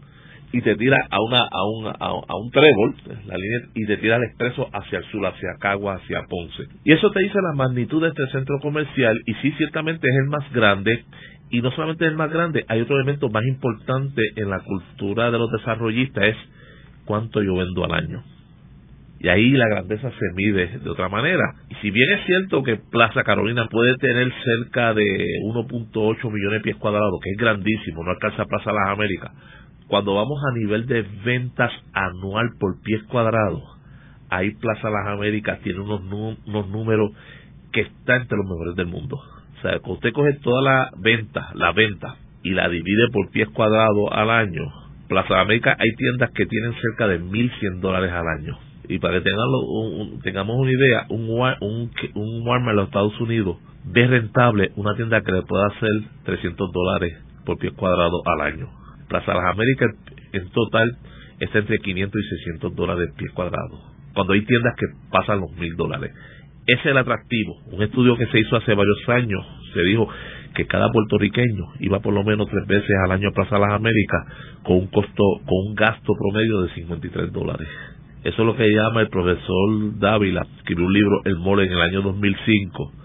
[0.53, 4.17] y te tira a una a un, a, un trébol la línea y te tira
[4.17, 8.01] al expreso hacia el sur hacia Cagua hacia Ponce y eso te dice la magnitud
[8.01, 11.03] de este centro comercial y sí ciertamente es el más grande
[11.49, 15.31] y no solamente es el más grande hay otro elemento más importante en la cultura
[15.31, 16.37] de los desarrollistas es
[17.05, 18.23] cuánto yo vendo al año
[19.23, 21.43] y ahí la grandeza se mide de otra manera.
[21.69, 25.05] Y si bien es cierto que Plaza Carolina puede tener cerca de
[25.45, 29.31] 1.8 millones de pies cuadrados, que es grandísimo, no alcanza Plaza Las Américas,
[29.93, 33.61] cuando vamos a nivel de ventas anual por pies cuadrados,
[34.27, 36.01] ahí Plaza Las Américas tiene unos,
[36.47, 37.11] unos números
[37.71, 39.17] que están entre los mejores del mundo.
[39.17, 43.47] O sea, que usted coge toda la venta, la venta, y la divide por pies
[43.49, 44.63] cuadrados al año,
[45.09, 48.57] Plaza Las Américas hay tiendas que tienen cerca de 1.100 dólares al año.
[48.89, 51.29] Y para que tengamos, tengamos una idea, un,
[51.61, 56.09] un, un Walmart en los Estados Unidos ve rentable una tienda que le pueda hacer
[56.25, 58.82] 300 dólares por pies cuadrados al año.
[59.13, 59.91] Plaza Las Américas
[60.31, 60.97] en total
[61.39, 63.79] está entre 500 y 600 dólares de pie cuadrado.
[64.15, 66.11] Cuando hay tiendas que pasan los mil dólares.
[66.65, 67.61] Ese es el atractivo.
[67.71, 69.45] Un estudio que se hizo hace varios años
[69.75, 70.09] se dijo
[70.55, 74.21] que cada puertorriqueño iba por lo menos tres veces al año a Plaza Las Américas
[74.63, 77.67] con un costo, con un gasto promedio de 53 dólares.
[78.23, 81.81] Eso es lo que llama el profesor Dávila, escribió un libro El Mole en el
[81.81, 83.02] año 2005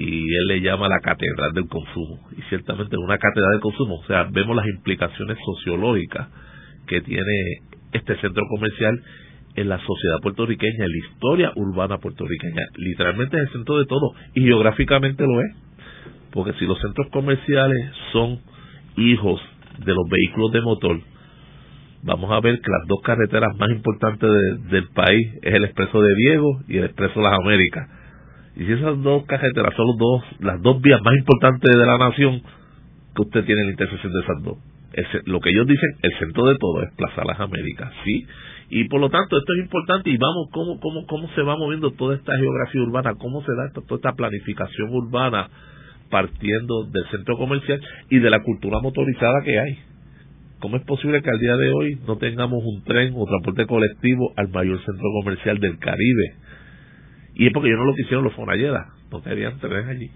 [0.00, 2.20] y él le llama la catedral del consumo.
[2.36, 3.96] Y ciertamente es una catedral del consumo.
[3.96, 6.28] O sea, vemos las implicaciones sociológicas
[6.86, 7.60] que tiene
[7.92, 8.98] este centro comercial
[9.56, 12.62] en la sociedad puertorriqueña, en la historia urbana puertorriqueña.
[12.76, 15.54] Literalmente es el centro de todo y geográficamente lo es.
[16.32, 18.40] Porque si los centros comerciales son
[18.96, 19.40] hijos
[19.84, 21.00] de los vehículos de motor,
[22.04, 24.30] vamos a ver que las dos carreteras más importantes
[24.70, 27.99] del país es el Expreso de Diego y el Expreso las Américas.
[28.60, 31.96] Y si esas dos carreteras son los dos, las dos vías más importantes de la
[31.96, 32.42] nación,
[33.16, 34.58] que usted tiene la intersección de esas dos.
[35.24, 38.26] lo que ellos dicen, el centro de todo es Plaza Las Américas, ¿sí?
[38.68, 41.92] Y por lo tanto, esto es importante y vamos cómo, cómo, cómo se va moviendo
[41.92, 45.48] toda esta geografía urbana, cómo se da toda esta planificación urbana
[46.10, 49.78] partiendo del centro comercial y de la cultura motorizada que hay.
[50.58, 54.34] ¿Cómo es posible que al día de hoy no tengamos un tren o transporte colectivo
[54.36, 56.34] al mayor centro comercial del Caribe?
[57.34, 60.10] Y es porque ellos no lo quisieron los Fonalleras, no querían trenes allí.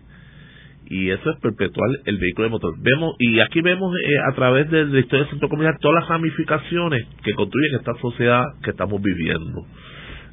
[0.86, 2.74] Y eso es perpetuar el vehículo de motor.
[2.78, 6.08] Vemos Y aquí vemos eh, a través de la historia del centro comercial todas las
[6.08, 9.66] ramificaciones que construyen esta sociedad que estamos viviendo.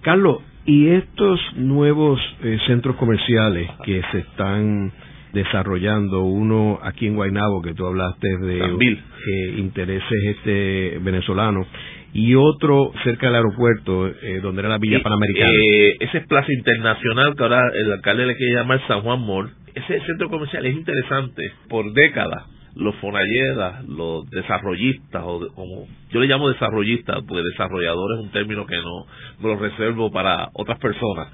[0.01, 4.91] Carlos, ¿y estos nuevos eh, centros comerciales que se están
[5.33, 11.65] desarrollando uno aquí en Guaynabo que tú hablaste de eh, intereses este venezolano
[12.13, 15.49] y otro cerca del aeropuerto eh, donde era la Villa Panamericana.
[15.49, 19.51] eh, ese es Plaza Internacional que ahora el alcalde le quiere llamar San Juan Mall
[19.73, 21.51] ese centro comercial es interesante.
[21.69, 22.45] Por décadas
[22.75, 28.65] los fonalleras, los desarrollistas, o como yo le llamo desarrollistas, porque desarrollador es un término
[28.65, 29.05] que no
[29.39, 31.29] me lo reservo para otras personas.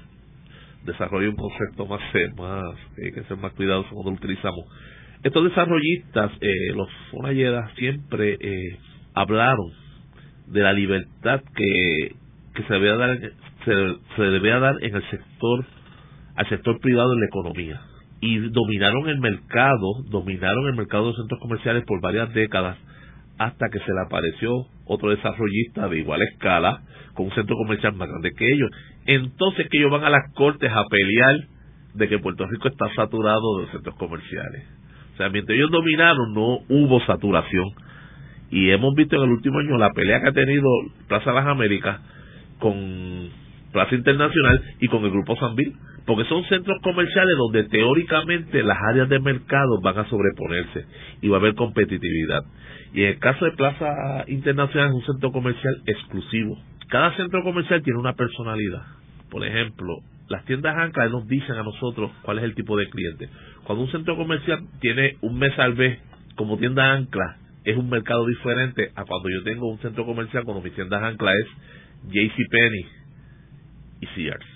[0.84, 2.00] Desarrolla un concepto más,
[2.36, 4.64] más hay que ser más cuidadoso cuando lo utilizamos.
[5.22, 8.78] Estos desarrollistas, eh, los Fonalleras, siempre eh,
[9.14, 9.72] hablaron
[10.50, 12.14] de la libertad que,
[12.54, 13.18] que se debía dar
[13.64, 13.74] se,
[14.16, 15.64] se debía dar en el sector
[16.36, 17.80] al sector privado en la economía
[18.20, 22.78] y dominaron el mercado dominaron el mercado de los centros comerciales por varias décadas
[23.38, 26.82] hasta que se le apareció otro desarrollista de igual escala
[27.14, 28.70] con un centro comercial más grande que ellos
[29.06, 31.36] entonces que ellos van a las cortes a pelear
[31.94, 34.64] de que Puerto Rico está saturado de centros comerciales.
[35.14, 37.66] O sea, mientras ellos dominaron no hubo saturación.
[38.50, 40.68] Y hemos visto en el último año la pelea que ha tenido
[41.06, 42.00] Plaza Las Américas
[42.58, 43.28] con
[43.72, 45.74] Plaza Internacional y con el Grupo Sanvil,
[46.06, 50.86] porque son centros comerciales donde teóricamente las áreas de mercado van a sobreponerse
[51.20, 52.44] y va a haber competitividad.
[52.94, 56.58] Y en el caso de Plaza Internacional es un centro comercial exclusivo.
[56.88, 58.98] Cada centro comercial tiene una personalidad
[59.30, 63.28] por ejemplo, las tiendas anclas nos dicen a nosotros cuál es el tipo de cliente.
[63.64, 65.98] Cuando un centro comercial tiene un mes al vez
[66.36, 70.62] como tienda ancla, es un mercado diferente a cuando yo tengo un centro comercial cuando
[70.62, 71.46] mi tienda ancla es
[72.10, 72.86] JCPenney
[74.00, 74.46] y Sears.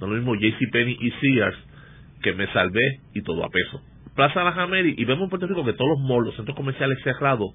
[0.00, 1.56] No es lo mismo JCPenney y Sears
[2.22, 3.80] que me salvé y todo a peso.
[4.14, 6.98] Plaza Las Américas, y vemos en Puerto Rico que todos los malls, los centros comerciales
[7.04, 7.50] cerrados,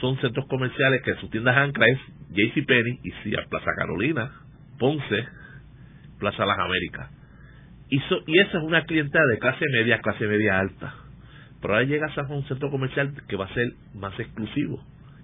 [0.00, 1.98] son centros comerciales que sus tiendas ancla es
[2.30, 3.48] JCPenney y Sears.
[3.48, 4.32] Plaza Carolina,
[4.78, 5.26] Ponce,
[6.18, 7.10] Plaza Las Américas.
[7.88, 10.94] Y, y esa es una clientela de clase media, clase media alta.
[11.62, 14.82] Pero ahora llegas a un centro comercial que va a ser más exclusivo.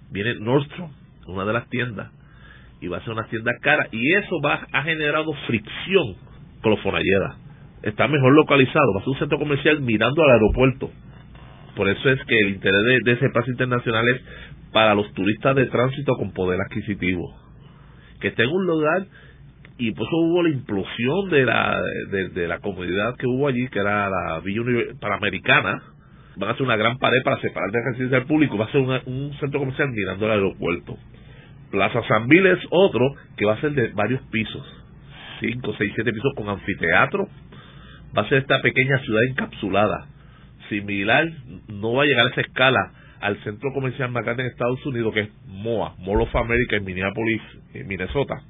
[0.09, 0.89] Viene Nordstrom,
[1.27, 2.11] una de las tiendas,
[2.79, 3.87] y va a ser una tienda cara.
[3.91, 6.15] Y eso va ha generado fricción
[6.61, 7.35] con los fonalleras.
[7.83, 10.89] Está mejor localizado, va a ser un centro comercial mirando al aeropuerto.
[11.75, 14.21] Por eso es que el interés de, de ese paso internacional es
[14.71, 17.35] para los turistas de tránsito con poder adquisitivo.
[18.21, 19.05] Que esté en un lugar
[19.77, 23.79] y por eso hubo la implosión de la de, la comunidad que hubo allí que
[23.79, 24.61] era la Villa
[24.99, 25.81] Panamericana
[26.35, 28.57] van a hacer una gran pared para separar de residencia al público.
[28.57, 30.97] Va a ser un centro comercial mirando el aeropuerto.
[31.71, 34.65] Plaza San Bill es otro que va a ser de varios pisos.
[35.39, 37.27] Cinco, seis, siete pisos con anfiteatro.
[38.17, 40.07] Va a ser esta pequeña ciudad encapsulada.
[40.69, 41.27] Similar
[41.67, 45.13] no va a llegar a esa escala al centro comercial más grande en Estados Unidos
[45.13, 47.41] que es MOA Mall of America en Minneapolis
[47.73, 48.41] en Minnesota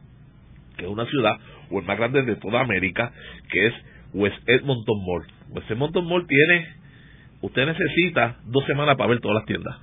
[0.79, 1.33] que es una ciudad,
[1.69, 3.11] o el más grande de toda América,
[3.51, 3.73] que es
[4.13, 5.27] West Edmonton Mall.
[5.49, 6.67] West Edmonton Mall tiene,
[7.41, 9.78] usted necesita dos semanas para ver todas las tiendas.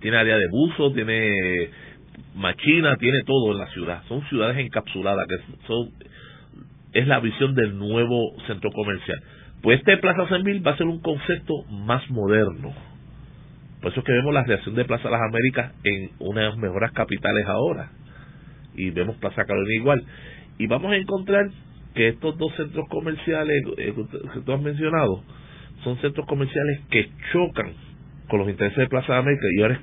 [0.00, 1.70] Tiene área de buzo, tiene
[2.34, 4.02] machina, tiene todo en la ciudad.
[4.08, 5.90] Son ciudades encapsuladas, que son,
[6.92, 9.18] es la visión del nuevo centro comercial.
[9.62, 12.72] Pues este Plaza Senville va a ser un concepto más moderno.
[13.80, 16.58] Por eso es que vemos la reacción de Plaza Las Américas en una de las
[16.58, 17.90] mejores capitales ahora
[18.76, 20.04] y vemos Plaza Carolina igual.
[20.58, 21.50] Y vamos a encontrar
[21.94, 23.94] que estos dos centros comerciales eh,
[24.34, 25.22] que tú has mencionado
[25.84, 27.72] son centros comerciales que chocan
[28.28, 29.80] con los intereses de Plaza de América y ahora,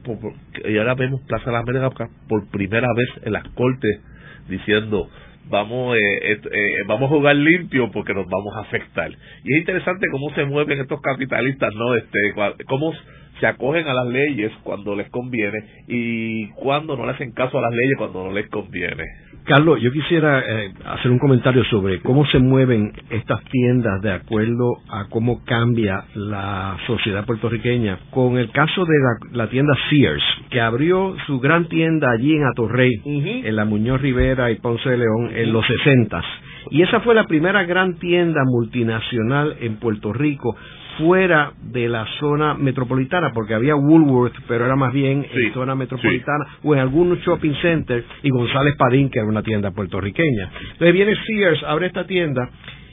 [0.65, 4.01] y ahora vemos Plaza de América por primera vez en las cortes
[4.49, 5.09] diciendo
[5.49, 10.07] vamos eh, eh, vamos a jugar limpio porque nos vamos a afectar y es interesante
[10.11, 12.33] cómo se mueven estos capitalistas no este
[12.65, 12.93] cómo
[13.39, 17.61] se acogen a las leyes cuando les conviene y cuando no le hacen caso a
[17.61, 19.03] las leyes cuando no les conviene
[19.45, 24.77] Carlos, yo quisiera eh, hacer un comentario sobre cómo se mueven estas tiendas de acuerdo
[24.89, 27.99] a cómo cambia la sociedad puertorriqueña.
[28.09, 28.95] Con el caso de
[29.33, 34.49] la, tienda Sears, que abrió su gran tienda allí en Atorrey, en la Muñoz Rivera
[34.49, 36.21] y Ponce de León, en los 60
[36.69, 40.55] y esa fue la primera gran tienda multinacional en Puerto Rico
[40.97, 46.45] fuera de la zona metropolitana, porque había Woolworth, pero era más bien en zona metropolitana
[46.63, 50.49] o en algún shopping center, y González Padín, que era una tienda puertorriqueña.
[50.73, 52.49] Entonces viene Sears, abre esta tienda,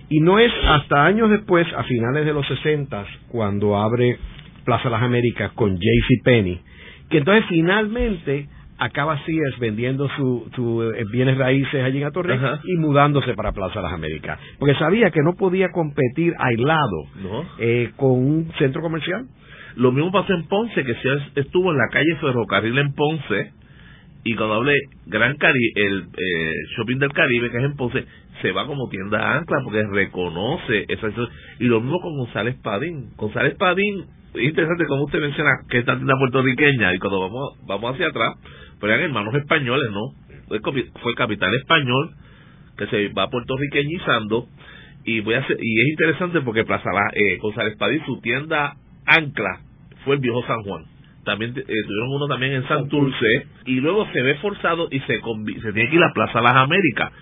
[0.09, 4.19] y no es hasta años después, a finales de los 60, cuando abre
[4.65, 6.61] Plaza Las Américas con JC Penney,
[7.09, 8.49] que entonces finalmente
[8.81, 13.83] acaba Sears vendiendo sus su, eh, bienes raíces allí en Atorrey y mudándose para Plaza
[13.83, 14.41] Las Américas.
[14.59, 17.05] Porque sabía que no podía competir aislado
[17.59, 19.27] eh, con un centro comercial.
[19.77, 23.53] Lo mismo pasó en Ponce, que Sears estuvo en la calle Ferrocarril en Ponce
[24.25, 24.75] y cuando hablé
[25.07, 28.05] Gran Caribe, el eh, Shopping del Caribe, que es en Ponce,
[28.43, 31.09] se va como tienda ancla porque reconoce esa
[31.59, 33.11] y lo mismo con González Padín.
[33.17, 37.95] González Padín, es interesante como usted menciona que esta tienda puertorriqueña y cuando vamos vamos
[37.95, 38.35] hacia atrás,
[38.81, 40.15] pero eran hermanos españoles, ¿no?
[41.03, 42.11] Fue capital español
[42.77, 44.49] que se va puertorriqueñizando
[45.05, 48.75] y voy a hacer, y es interesante porque Plaza eh, González Padín, su tienda
[49.07, 49.61] ancla
[50.05, 50.85] fue el viejo San Juan.
[51.25, 55.73] También eh, tuvieron uno también en Santurce y luego se ve forzado y se, se
[55.73, 57.13] tiene que ir a Plaza Las Américas.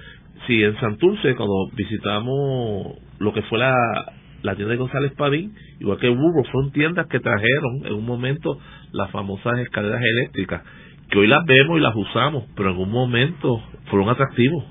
[0.46, 3.74] Sí, en Santurce, cuando visitamos lo que fue la,
[4.42, 8.58] la tienda de González Padín, igual que Burro, son tiendas que trajeron en un momento
[8.92, 10.62] las famosas escaleras eléctricas
[11.10, 14.64] que hoy las vemos y las usamos, pero en un momento fueron atractivos.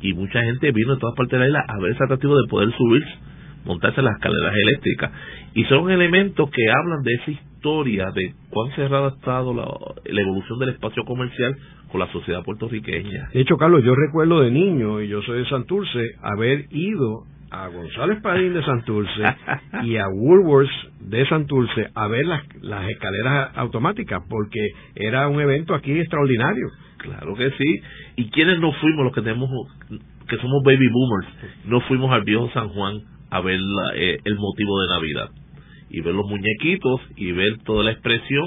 [0.00, 2.48] Y mucha gente vino de todas partes de la isla a ver ese atractivo de
[2.48, 3.04] poder subir,
[3.64, 5.12] montarse las escaleras eléctricas.
[5.54, 10.20] Y son elementos que hablan de esa historia, de cuán cerrada ha estado la, la
[10.20, 11.56] evolución del espacio comercial
[11.90, 13.30] con la sociedad puertorriqueña.
[13.32, 17.68] De hecho, Carlos, yo recuerdo de niño, y yo soy de Santurce, haber ido a
[17.68, 19.22] González Padín de Santurce
[19.84, 25.74] y a Woolworths de Santurce a ver las, las escaleras automáticas porque era un evento
[25.74, 26.68] aquí extraordinario.
[26.98, 27.80] Claro que sí.
[28.16, 29.48] ¿Y quiénes no fuimos los que tenemos
[30.28, 31.28] que somos baby boomers?
[31.66, 33.60] No fuimos al viejo San Juan a ver
[33.94, 35.30] eh, el motivo de Navidad
[35.88, 38.44] y ver los muñequitos y ver toda la expresión.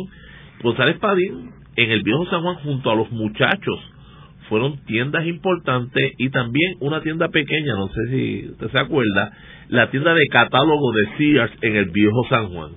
[0.62, 3.80] González Padín en el viejo San Juan junto a los muchachos
[4.50, 9.32] fueron tiendas importantes y también una tienda pequeña, no sé si usted se acuerda,
[9.70, 12.72] la tienda de catálogo de Sears en el viejo San Juan.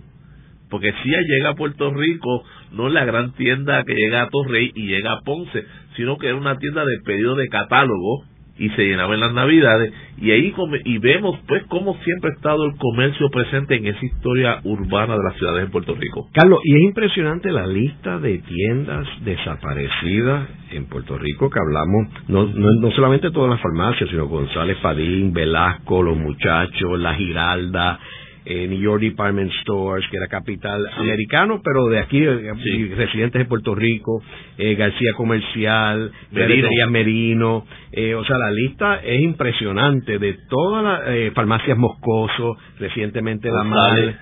[0.70, 4.70] Porque Sears llega a Puerto Rico, no es la gran tienda que llega a Torrey
[4.74, 5.64] y llega a Ponce,
[5.96, 8.24] sino que era una tienda de pedido de catálogo
[8.58, 12.64] y se llenaba en las navidades y ahí y vemos pues cómo siempre ha estado
[12.64, 16.28] el comercio presente en esa historia urbana de las ciudades de Puerto Rico.
[16.32, 22.46] Carlos, y es impresionante la lista de tiendas desaparecidas en Puerto Rico que hablamos, no,
[22.46, 27.98] no, solamente todas las farmacias, sino González Padín, Velasco, Los Muchachos, La Giralda,
[28.44, 33.44] eh, New York Department Stores, que era capital americano, pero de aquí, eh, residentes de
[33.44, 34.22] Puerto Rico,
[34.58, 41.02] eh, García Comercial, Merino, Merino eh, o sea, la lista es impresionante de todas las
[41.08, 44.18] eh, farmacias Moscoso, recientemente La Mal,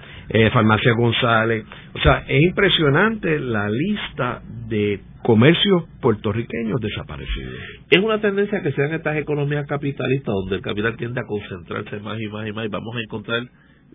[0.52, 7.54] Farmacia González, o sea, es impresionante la lista de comercios puertorriqueños desaparecidos.
[7.90, 12.20] Es una tendencia que sean estas economías capitalistas donde el capital tiende a concentrarse más
[12.20, 13.42] y más y más y vamos a encontrar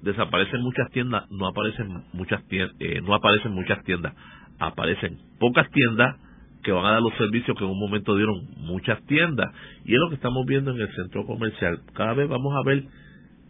[0.01, 4.13] desaparecen muchas tiendas, no aparecen muchas tiendas, eh, no aparecen muchas tiendas,
[4.59, 6.15] aparecen pocas tiendas
[6.63, 9.53] que van a dar los servicios que en un momento dieron muchas tiendas
[9.85, 11.79] y es lo que estamos viendo en el centro comercial.
[11.93, 12.83] Cada vez vamos a ver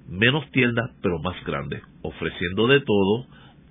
[0.10, 3.26] menos tiendas pero más grandes, ofreciendo de todo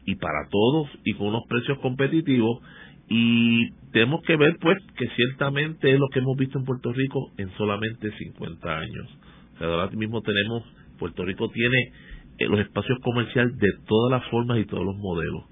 [0.07, 2.61] y para todos y con unos precios competitivos
[3.09, 7.33] y tenemos que ver pues que ciertamente es lo que hemos visto en Puerto Rico
[7.37, 9.19] en solamente 50 años.
[9.61, 10.63] Ahora mismo tenemos,
[10.99, 15.45] Puerto Rico tiene en los espacios comerciales de todas las formas y todos los modelos.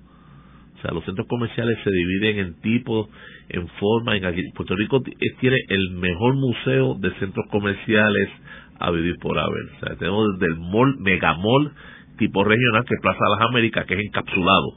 [0.76, 3.08] O sea, los centros comerciales se dividen en tipos,
[3.48, 4.16] en forma.
[4.16, 5.00] En Puerto Rico
[5.40, 8.28] tiene el mejor museo de centros comerciales
[8.80, 9.62] a vivir por haber.
[9.76, 11.72] O sea, tenemos desde el mall, megamall
[12.18, 14.76] tipo regional, que es Plaza de las Américas, que es encapsulado.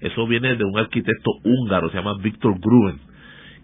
[0.00, 2.98] Eso viene de un arquitecto húngaro, se llama Víctor Gruen,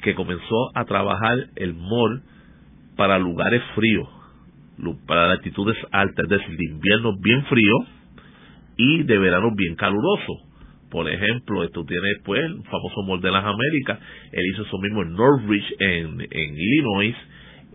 [0.03, 2.23] que comenzó a trabajar el mall
[2.97, 4.09] para lugares fríos
[5.07, 7.75] para latitudes altas, es decir, de invierno bien frío
[8.77, 10.33] y de verano bien caluroso.
[10.91, 13.99] Por ejemplo, esto tiene pues el famoso Mall de las Américas,
[14.33, 17.17] él hizo eso mismo en Northridge, en, en Illinois,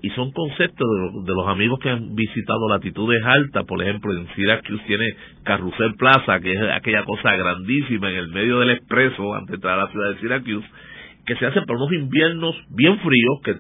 [0.02, 0.88] y son conceptos
[1.26, 6.40] de, los amigos que han visitado latitudes altas, por ejemplo, en Syracuse tiene Carrusel Plaza,
[6.40, 9.92] que es aquella cosa grandísima en el medio del expreso antes de entrar a la
[9.92, 10.68] ciudad de Syracuse,
[11.26, 13.56] que se hace por unos inviernos bien fríos que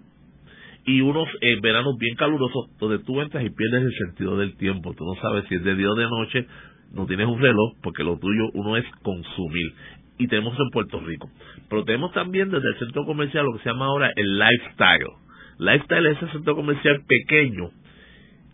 [0.88, 4.94] y unos eh, veranos bien calurosos donde tú entras y pierdes el sentido del tiempo.
[4.94, 6.48] Tú no sabes si es de día o de noche,
[6.94, 9.74] no tienes un reloj, porque lo tuyo uno es consumir.
[10.18, 11.30] Y tenemos en Puerto Rico.
[11.70, 15.28] Pero tenemos también desde el centro comercial lo que se llama ahora el lifestyle
[15.60, 17.70] Lifestyle es ese centro comercial pequeño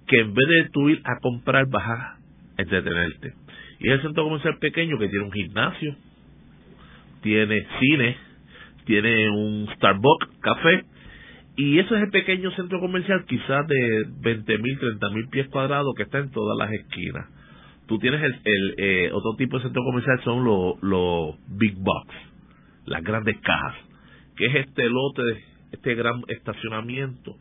[0.08, 2.18] que en vez de tú ir a comprar vas a
[2.58, 3.34] entretenerte.
[3.80, 5.96] Y es el centro comercial pequeño que tiene un gimnasio,
[7.22, 8.18] tiene cine,
[8.86, 10.84] tiene un Starbucks, café,
[11.56, 15.94] y eso es el pequeño centro comercial quizás de 20 mil, 30 mil pies cuadrados
[15.96, 17.28] que está en todas las esquinas.
[17.88, 22.16] Tú tienes el, el eh, otro tipo de centro comercial son los, big box,
[22.86, 23.76] las grandes cajas,
[24.36, 27.36] que es este lote este gran estacionamiento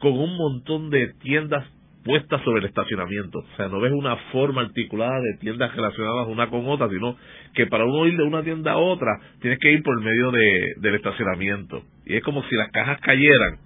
[0.00, 1.64] con un montón de tiendas
[2.04, 3.38] puestas sobre el estacionamiento.
[3.38, 7.16] O sea, no ves una forma articulada de tiendas relacionadas una con otra, sino
[7.54, 10.74] que para uno ir de una tienda a otra tienes que ir por medio de,
[10.78, 11.82] del estacionamiento.
[12.06, 13.58] Y es como si las cajas cayeran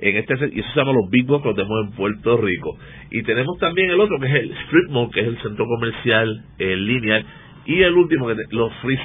[0.00, 2.78] en este y eso se llama los Big Box que tenemos en Puerto Rico.
[3.10, 6.44] Y tenemos también el otro que es el Street Mall, que es el centro comercial
[6.58, 7.24] en línea
[7.68, 8.98] y el último, que los free,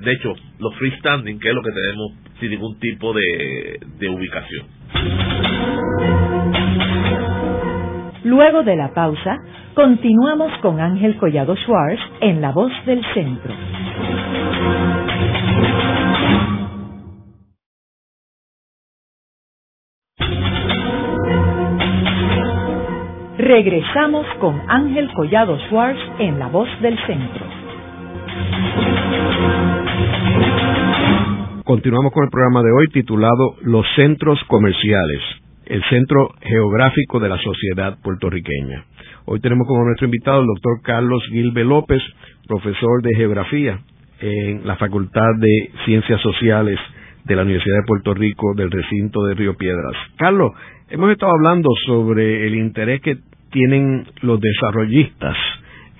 [0.00, 4.66] de hecho, los freestanding, que es lo que tenemos sin ningún tipo de, de ubicación.
[8.28, 9.38] Luego de la pausa,
[9.72, 13.54] continuamos con Ángel Collado Schwartz en La Voz del Centro.
[23.38, 27.46] Regresamos con Ángel Collado Schwartz en La Voz del Centro.
[31.64, 35.22] Continuamos con el programa de hoy titulado Los Centros Comerciales,
[35.68, 38.84] el Centro Geográfico de la Sociedad Puertorriqueña.
[39.26, 42.00] Hoy tenemos como nuestro invitado el doctor Carlos Gilbe López,
[42.46, 43.78] profesor de Geografía
[44.20, 46.78] en la Facultad de Ciencias Sociales
[47.24, 49.92] de la Universidad de Puerto Rico del recinto de Río Piedras.
[50.16, 50.52] Carlos,
[50.88, 53.18] hemos estado hablando sobre el interés que
[53.50, 55.36] tienen los desarrollistas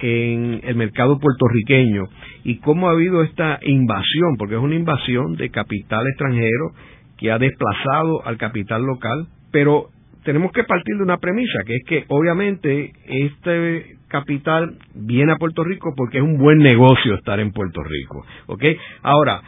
[0.00, 2.04] en el mercado puertorriqueño
[2.44, 6.70] y cómo ha habido esta invasión, porque es una invasión de capital extranjero
[7.18, 9.88] que ha desplazado al capital local, pero
[10.24, 15.64] tenemos que partir de una premisa, que es que obviamente este capital viene a Puerto
[15.64, 18.64] Rico porque es un buen negocio estar en Puerto Rico, ¿ok?
[19.02, 19.42] Ahora,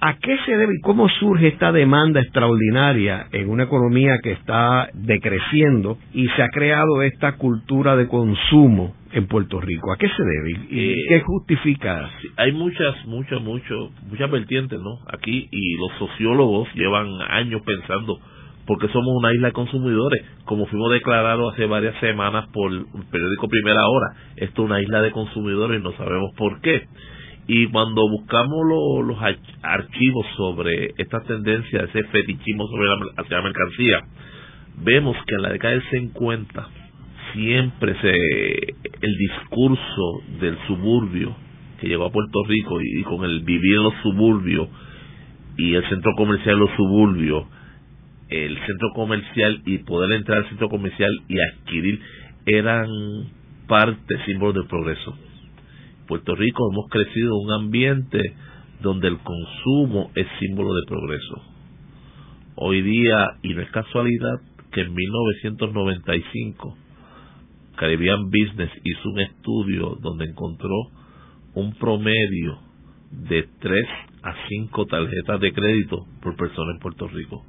[0.00, 4.90] ¿A qué se debe y cómo surge esta demanda extraordinaria en una economía que está
[4.94, 9.90] decreciendo y se ha creado esta cultura de consumo en Puerto Rico?
[9.92, 12.08] ¿A qué se debe y eh, qué justifica?
[12.36, 13.76] Hay muchas, muchas, muchas,
[14.08, 15.00] muchas vertientes, ¿no?
[15.12, 18.20] Aquí y los sociólogos llevan años pensando
[18.68, 23.48] porque somos una isla de consumidores, como fuimos declarados hace varias semanas por el periódico
[23.48, 24.14] Primera Hora.
[24.36, 26.86] Esto es una isla de consumidores y no sabemos por qué.
[27.46, 28.66] Y cuando buscamos
[29.06, 29.16] los
[29.62, 34.00] archivos sobre esta tendencia, ese fetichismo sobre la, hacia la mercancía,
[34.84, 36.68] vemos que en la década del 50
[37.32, 38.10] siempre se,
[39.00, 41.34] el discurso del suburbio
[41.80, 44.68] que llegó a Puerto Rico y, con el vivir en los suburbios
[45.56, 47.46] y el centro comercial de los suburbios,
[48.30, 52.00] el centro comercial y poder entrar al centro comercial y adquirir
[52.46, 52.86] eran
[53.66, 55.16] parte, símbolo del progreso
[56.08, 58.18] Puerto Rico hemos crecido en un ambiente
[58.80, 61.42] donde el consumo es símbolo de progreso.
[62.56, 64.40] Hoy día, y no es casualidad,
[64.72, 66.76] que en 1995
[67.76, 70.74] Caribbean Business hizo un estudio donde encontró
[71.54, 72.58] un promedio
[73.10, 73.86] de 3
[74.22, 77.44] a 5 tarjetas de crédito por persona en Puerto Rico.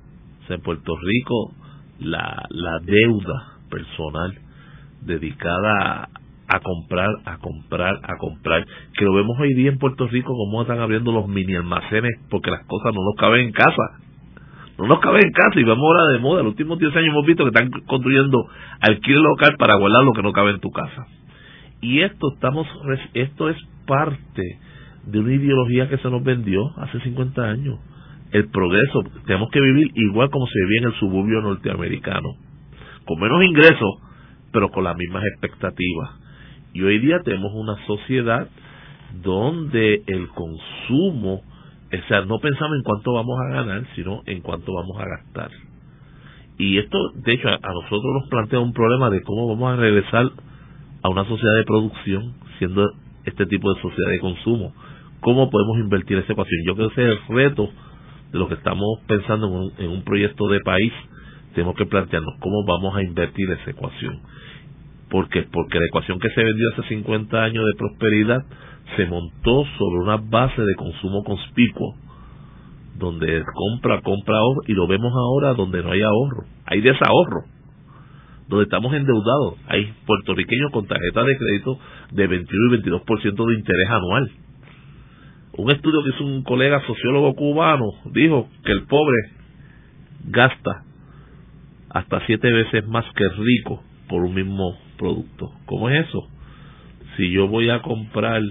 [0.50, 1.54] En Puerto Rico
[2.00, 4.34] la, la deuda personal
[5.02, 6.10] dedicada
[6.50, 8.66] a comprar, a comprar, a comprar.
[8.98, 12.50] Que lo vemos hoy día en Puerto Rico como están abriendo los mini almacenes porque
[12.50, 14.00] las cosas no nos caben en casa.
[14.80, 16.42] No nos caben en casa y vamos ahora de moda.
[16.42, 18.48] Los últimos 10 años hemos visto que están construyendo
[18.80, 21.06] alquiler local para guardar lo que no cabe en tu casa.
[21.82, 22.68] Y esto estamos
[23.14, 24.60] esto es parte
[25.06, 27.80] de una ideología que se nos vendió hace 50 años.
[28.32, 32.30] El progreso, tenemos que vivir igual como se vivía en el suburbio norteamericano,
[33.06, 33.96] con menos ingresos,
[34.52, 36.20] pero con las mismas expectativas
[36.74, 38.48] y hoy día tenemos una sociedad
[39.24, 44.74] donde el consumo, o sea, no pensamos en cuánto vamos a ganar, sino en cuánto
[44.74, 45.50] vamos a gastar.
[46.60, 50.30] Y esto, de hecho, a, nosotros nos plantea un problema de cómo vamos a regresar
[51.02, 52.92] a una sociedad de producción siendo
[53.24, 54.74] este tipo de sociedad de consumo.
[55.22, 56.62] ¿Cómo podemos invertir esa ecuación?
[56.66, 57.70] Yo creo que ese es el reto
[58.32, 60.94] de lo que estamos pensando en un, en un proyecto de país
[61.54, 64.22] tenemos que plantearnos cómo vamos a invertir esa ecuación.
[65.10, 68.46] ¿Por Porque la ecuación que se vendió hace 50 años de prosperidad
[68.96, 71.96] se montó sobre una base de consumo conspicuo,
[72.98, 77.44] donde compra, compra ahorro, y lo vemos ahora donde no hay ahorro, hay desahorro,
[78.48, 81.80] donde estamos endeudados, hay puertorriqueños con tarjetas de crédito
[82.12, 84.32] de 21 y 22% de interés anual.
[85.60, 87.84] Un estudio que hizo un colega sociólogo cubano
[88.14, 89.18] dijo que el pobre
[90.24, 90.86] gasta
[91.90, 95.52] hasta siete veces más que el rico por un mismo producto.
[95.66, 96.30] ¿Cómo es eso?
[97.18, 98.42] Si yo voy a comprar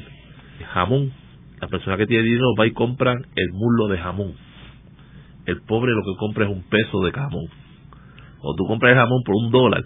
[0.74, 1.10] jamón,
[1.58, 4.34] la persona que tiene dinero va y compra el muslo de jamón.
[5.46, 7.46] El pobre lo que compra es un peso de jamón.
[8.42, 9.82] O tú compras el jamón por un dólar,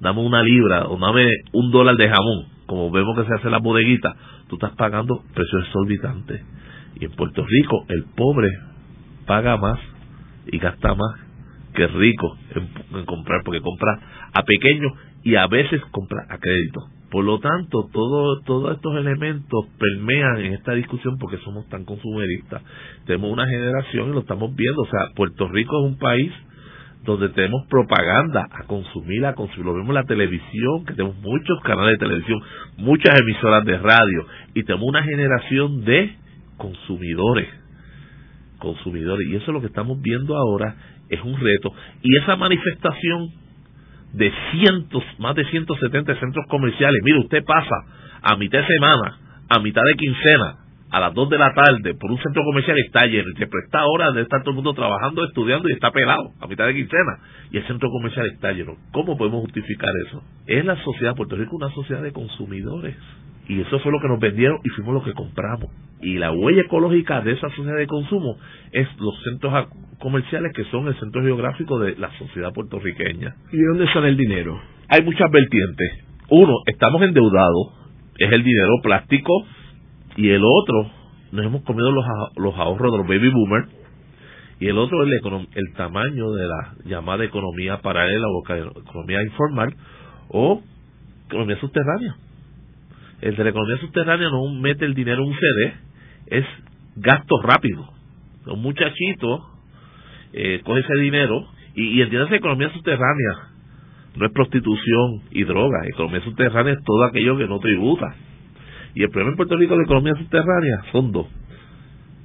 [0.00, 3.58] dame una libra o dame un dólar de jamón, como vemos que se hace la
[3.58, 4.16] bodeguita,
[4.48, 6.42] tú estás pagando precios exorbitantes.
[6.98, 8.48] Y en Puerto Rico el pobre
[9.26, 9.78] paga más
[10.46, 11.20] y gasta más
[11.74, 14.00] que el rico en, comprar, porque compra
[14.32, 14.88] a pequeño
[15.22, 16.80] y a veces compra a crédito.
[17.10, 22.62] Por lo tanto, todo, todos estos elementos permean en esta discusión porque somos tan consumeristas.
[23.04, 24.80] Tenemos una generación y lo estamos viendo.
[24.80, 26.32] O sea, Puerto Rico es un país
[27.04, 29.66] donde tenemos propaganda a consumir, a consumir.
[29.66, 32.40] Lo vemos en la televisión, que tenemos muchos canales de televisión,
[32.76, 36.14] muchas emisoras de radio y tenemos una generación de
[36.56, 37.48] consumidores.
[38.58, 39.26] Consumidores.
[39.28, 40.76] Y eso es lo que estamos viendo ahora,
[41.08, 41.72] es un reto.
[42.02, 43.30] Y esa manifestación
[44.12, 47.00] de cientos, más de 170 centros comerciales.
[47.02, 47.74] Mire, usted pasa
[48.22, 50.61] a mitad de semana, a mitad de quincena,
[50.92, 53.30] a las 2 de la tarde, por un centro comercial está lleno.
[53.30, 56.46] Y siempre está ahora de estar todo el mundo trabajando, estudiando y está pelado, a
[56.46, 57.18] mitad de quincena.
[57.50, 58.76] Y el centro comercial está lleno.
[58.92, 60.22] ¿Cómo podemos justificar eso?
[60.46, 62.94] Es la sociedad, Puerto Rico una sociedad de consumidores.
[63.48, 65.70] Y eso fue lo que nos vendieron y fuimos lo que compramos.
[66.02, 68.36] Y la huella ecológica de esa sociedad de consumo
[68.72, 69.68] es los centros
[69.98, 73.34] comerciales que son el centro geográfico de la sociedad puertorriqueña.
[73.50, 74.60] ¿Y de dónde sale el dinero?
[74.88, 76.04] Hay muchas vertientes.
[76.28, 77.72] Uno, estamos endeudados,
[78.18, 79.46] es el dinero plástico,
[80.16, 80.90] y el otro,
[81.32, 82.04] nos hemos comido los,
[82.36, 83.68] los ahorros de los baby boomers,
[84.60, 85.10] y el otro es
[85.54, 88.42] el, tamaño de la llamada economía paralela o
[88.80, 89.74] economía informal
[90.28, 90.62] o
[91.26, 92.16] economía subterránea
[93.22, 95.74] el de la economía subterránea no mete el dinero en un CD,
[96.26, 96.44] es
[96.96, 97.88] gasto rápido.
[98.46, 99.46] Un muchachito
[100.32, 103.52] eh, coge ese dinero y, y entiende economía subterránea.
[104.16, 105.86] No es prostitución y droga.
[105.86, 108.14] Economía subterránea es todo aquello que no tributa.
[108.94, 111.26] Y el problema en Puerto Rico de economía subterránea son dos.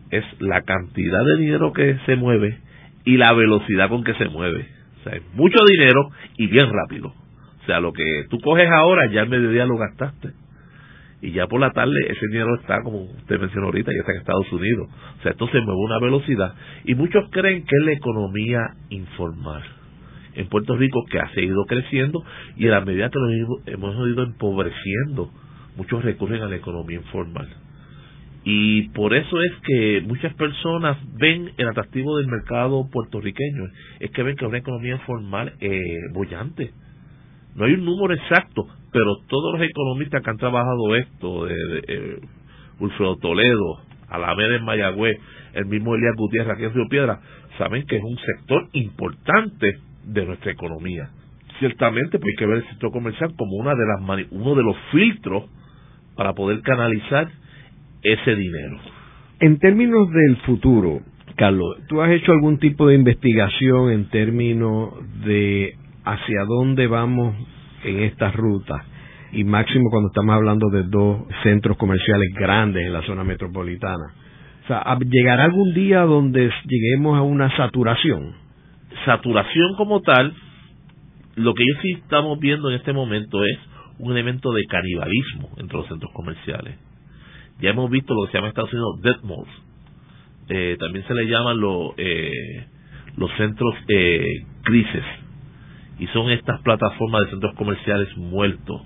[0.09, 2.59] Es la cantidad de dinero que se mueve
[3.05, 4.67] y la velocidad con que se mueve.
[4.99, 7.09] O sea, es mucho dinero y bien rápido.
[7.09, 10.29] O sea, lo que tú coges ahora ya al mediodía lo gastaste
[11.21, 14.19] y ya por la tarde ese dinero está, como usted mencionó ahorita, ya está en
[14.19, 14.87] Estados Unidos.
[15.19, 16.53] O sea, esto se mueve a una velocidad.
[16.85, 18.59] Y muchos creen que es la economía
[18.89, 19.63] informal
[20.35, 22.23] en Puerto Rico que ha seguido creciendo
[22.55, 25.31] y en la medida que lo hemos ido empobreciendo,
[25.77, 27.47] muchos recurren a la economía informal.
[28.43, 33.65] Y por eso es que muchas personas ven el atractivo del mercado puertorriqueño,
[33.99, 35.81] es que ven que es una economía informal eh,
[36.13, 36.71] bollante.
[37.55, 42.19] No hay un número exacto, pero todos los economistas que han trabajado esto, de, de,
[42.79, 45.17] Ulfredo Toledo, Alameda en Mayagüez,
[45.53, 47.19] el mismo Elías Gutiérrez aquí Río Piedra,
[47.57, 51.09] saben que es un sector importante de nuestra economía.
[51.59, 54.77] Ciertamente pues hay que ver el sector comercial como una de las uno de los
[54.91, 55.49] filtros
[56.17, 57.29] para poder canalizar
[58.03, 58.77] ese dinero.
[59.39, 61.01] En términos del futuro,
[61.35, 64.93] Carlos, ¿tú has hecho algún tipo de investigación en términos
[65.23, 67.35] de hacia dónde vamos
[67.83, 68.83] en esta ruta
[69.31, 74.13] y máximo cuando estamos hablando de dos centros comerciales grandes en la zona metropolitana.
[74.63, 78.33] O sea, ¿llegará algún día donde lleguemos a una saturación?
[79.05, 80.33] Saturación como tal,
[81.35, 83.59] lo que yo sí estamos viendo en este momento es
[83.99, 86.77] un elemento de canibalismo entre los centros comerciales.
[87.59, 89.67] Ya hemos visto lo que se llama en Estados Unidos dead malls.
[90.49, 92.67] Eh, también se le llaman lo, eh,
[93.17, 95.03] los centros eh, crisis
[95.99, 98.81] y son estas plataformas de centros comerciales muertos,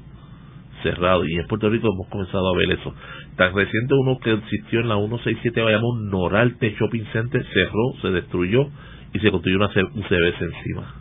[0.82, 1.28] cerrados.
[1.30, 2.94] Y en Puerto Rico hemos comenzado a ver eso.
[3.36, 8.70] Tan reciente uno que existió en la 167 llamado Noralte Shopping Center, cerró, se destruyó
[9.14, 11.01] y se construyó una, un CBS encima.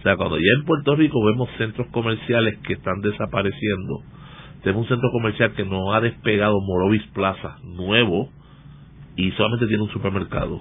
[0.00, 4.02] O sea, cuando ya en Puerto Rico vemos centros comerciales que están desapareciendo,
[4.62, 8.30] tenemos un centro comercial que no ha despegado Morovis Plaza, nuevo,
[9.16, 10.60] y solamente tiene un supermercado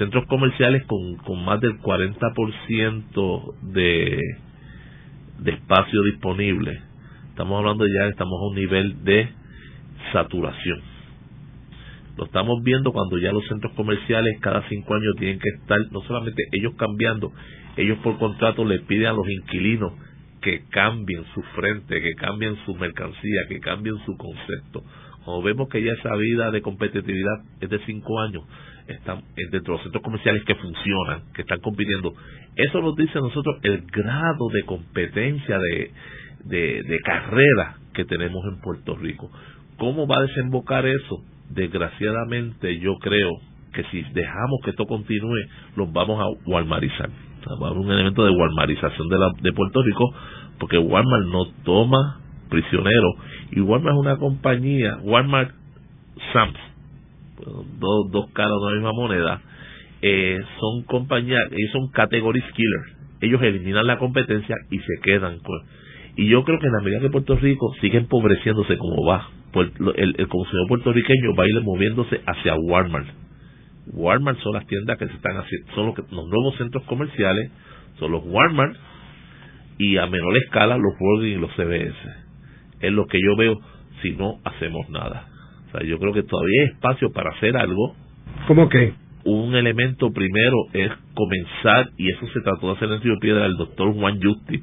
[0.00, 4.18] centros comerciales con, con más del 40% de,
[5.40, 6.80] de espacio disponible.
[7.28, 9.28] Estamos hablando ya, estamos a un nivel de
[10.12, 10.80] saturación.
[12.16, 16.00] Lo estamos viendo cuando ya los centros comerciales cada cinco años tienen que estar, no
[16.02, 17.30] solamente ellos cambiando,
[17.76, 19.92] ellos por contrato le piden a los inquilinos
[20.40, 24.82] que cambien su frente, que cambien su mercancía, que cambien su concepto.
[25.24, 28.42] Cuando vemos que ya esa vida de competitividad es de cinco años,
[28.86, 32.14] están dentro de los centros comerciales que funcionan, que están compitiendo.
[32.56, 38.60] Eso nos dice a nosotros el grado de competencia de, de, carrera que tenemos en
[38.60, 39.30] Puerto Rico.
[39.76, 41.22] ¿Cómo va a desembocar eso?
[41.50, 43.30] Desgraciadamente yo creo
[43.72, 45.46] que si dejamos que esto continúe,
[45.76, 47.10] los vamos a walmarizar.
[47.48, 50.14] Un elemento de walmarización de, la, de Puerto Rico,
[50.58, 53.14] porque Walmart no toma prisioneros.
[53.52, 55.52] Y Walmart es una compañía, Walmart
[56.32, 56.58] Sam's,
[57.78, 59.40] dos, dos caras de la misma moneda,
[60.02, 63.00] eh, son compañías, ellos son categories killers.
[63.20, 65.38] Ellos eliminan la competencia y se quedan.
[66.16, 69.70] Y yo creo que en la medida que Puerto Rico sigue empobreciéndose como va, pues
[69.96, 73.06] el, el consumidor puertorriqueño va a ir moviéndose hacia Walmart.
[73.86, 77.50] Walmart son las tiendas que se están haciendo, son los, los nuevos centros comerciales,
[77.98, 78.76] son los Walmart
[79.78, 81.96] y a menor escala los Walgreens y los CBS.
[82.80, 83.58] Es lo que yo veo
[84.02, 85.26] si no hacemos nada.
[85.68, 87.94] O sea, yo creo que todavía hay espacio para hacer algo.
[88.46, 88.92] ¿Cómo que?
[89.24, 93.56] Un elemento primero es comenzar, y eso se trató de hacer en Río Piedra del
[93.56, 94.62] doctor Juan Justi,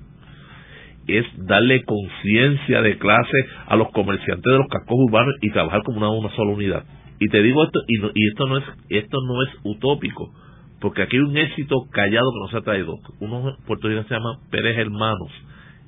[1.07, 3.38] es darle conciencia de clase
[3.68, 6.84] a los comerciantes de los cascos urbanos y trabajar como una, una sola unidad.
[7.20, 10.32] Y te digo esto, y, y esto no es esto no es utópico,
[10.80, 12.99] porque aquí hay un éxito callado que no se ha traído.
[13.20, 15.32] Uno puertorriqueños se llama Pérez Hermanos,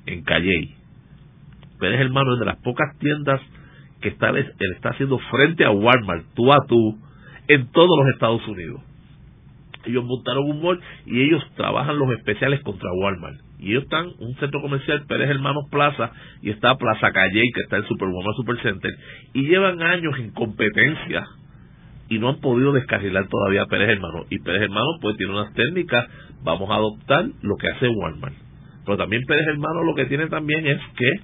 [0.06, 0.74] en Calley.
[1.78, 3.40] Pérez Hermanos es de las pocas tiendas
[4.00, 6.98] que está, él está haciendo frente a Walmart, tú a tú,
[7.48, 8.80] en todos los Estados Unidos.
[9.84, 13.40] Ellos montaron un mall y ellos trabajan los especiales contra Walmart.
[13.60, 17.76] Y ellos están, un centro comercial, Pérez Hermanos Plaza, y está Plaza Calle, que está
[17.76, 18.90] el Super Walmart Super Center,
[19.34, 21.26] y llevan años en competencia
[22.08, 24.26] y no han podido descarrilar todavía a Pérez Hermanos.
[24.30, 26.06] Y Pérez Hermanos pues tiene unas técnicas,
[26.42, 28.34] vamos a adoptar lo que hace Walmart.
[28.84, 31.20] Pero también Pérez Hermanos lo que tiene también es que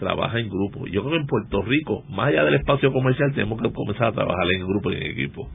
[0.00, 0.86] trabaja en grupo.
[0.86, 4.12] Yo creo que en Puerto Rico, más allá del espacio comercial, tenemos que comenzar a
[4.12, 5.48] trabajar en grupo y en equipo.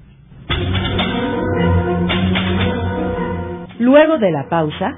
[3.80, 4.97] Luego de la pausa,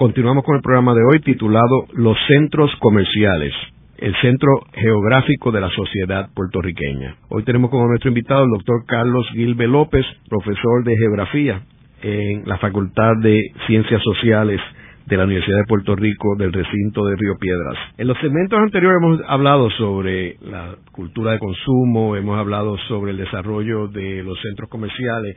[0.00, 3.52] Continuamos con el programa de hoy titulado Los Centros Comerciales,
[3.98, 7.16] el Centro Geográfico de la Sociedad Puertorriqueña.
[7.28, 11.60] Hoy tenemos como nuestro invitado el doctor Carlos Gilbe López, profesor de Geografía
[12.00, 14.58] en la Facultad de Ciencias Sociales
[15.06, 17.76] de la Universidad de Puerto Rico del recinto de Río Piedras.
[17.98, 23.16] En los segmentos anteriores hemos hablado sobre la cultura de consumo, hemos hablado sobre el
[23.16, 25.36] desarrollo de los centros comerciales.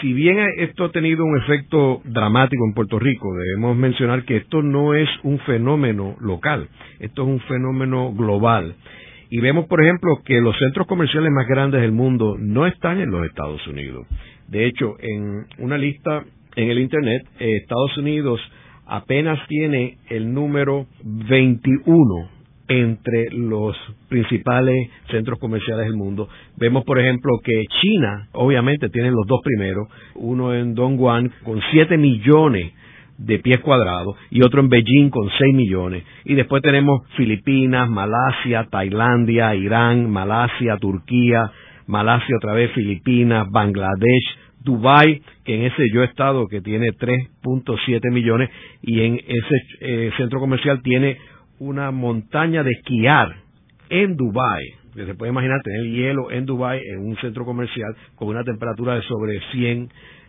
[0.00, 4.62] Si bien esto ha tenido un efecto dramático en Puerto Rico, debemos mencionar que esto
[4.62, 6.68] no es un fenómeno local,
[7.00, 8.74] esto es un fenómeno global.
[9.30, 13.10] Y vemos, por ejemplo, que los centros comerciales más grandes del mundo no están en
[13.10, 14.06] los Estados Unidos.
[14.48, 16.24] De hecho, en una lista
[16.56, 18.40] en el Internet, eh, Estados Unidos
[18.86, 22.34] apenas tiene el número 21
[22.68, 23.76] entre los
[24.08, 26.28] principales centros comerciales del mundo.
[26.56, 31.98] Vemos, por ejemplo, que China, obviamente, tiene los dos primeros, uno en Dongguan con 7
[31.98, 32.72] millones
[33.18, 36.04] de pies cuadrados y otro en Beijing con 6 millones.
[36.24, 41.50] Y después tenemos Filipinas, Malasia, Tailandia, Irán, Malasia, Turquía,
[41.86, 48.10] Malasia otra vez, Filipinas, Bangladesh, Dubai, que en ese yo he estado, que tiene 3.7
[48.10, 48.50] millones,
[48.82, 51.18] y en ese eh, centro comercial tiene
[51.58, 53.34] una montaña de esquiar
[53.90, 54.64] en Dubai.
[54.94, 58.94] Que se puede imaginar tener hielo en Dubai en un centro comercial con una temperatura
[58.94, 59.88] de sobre 100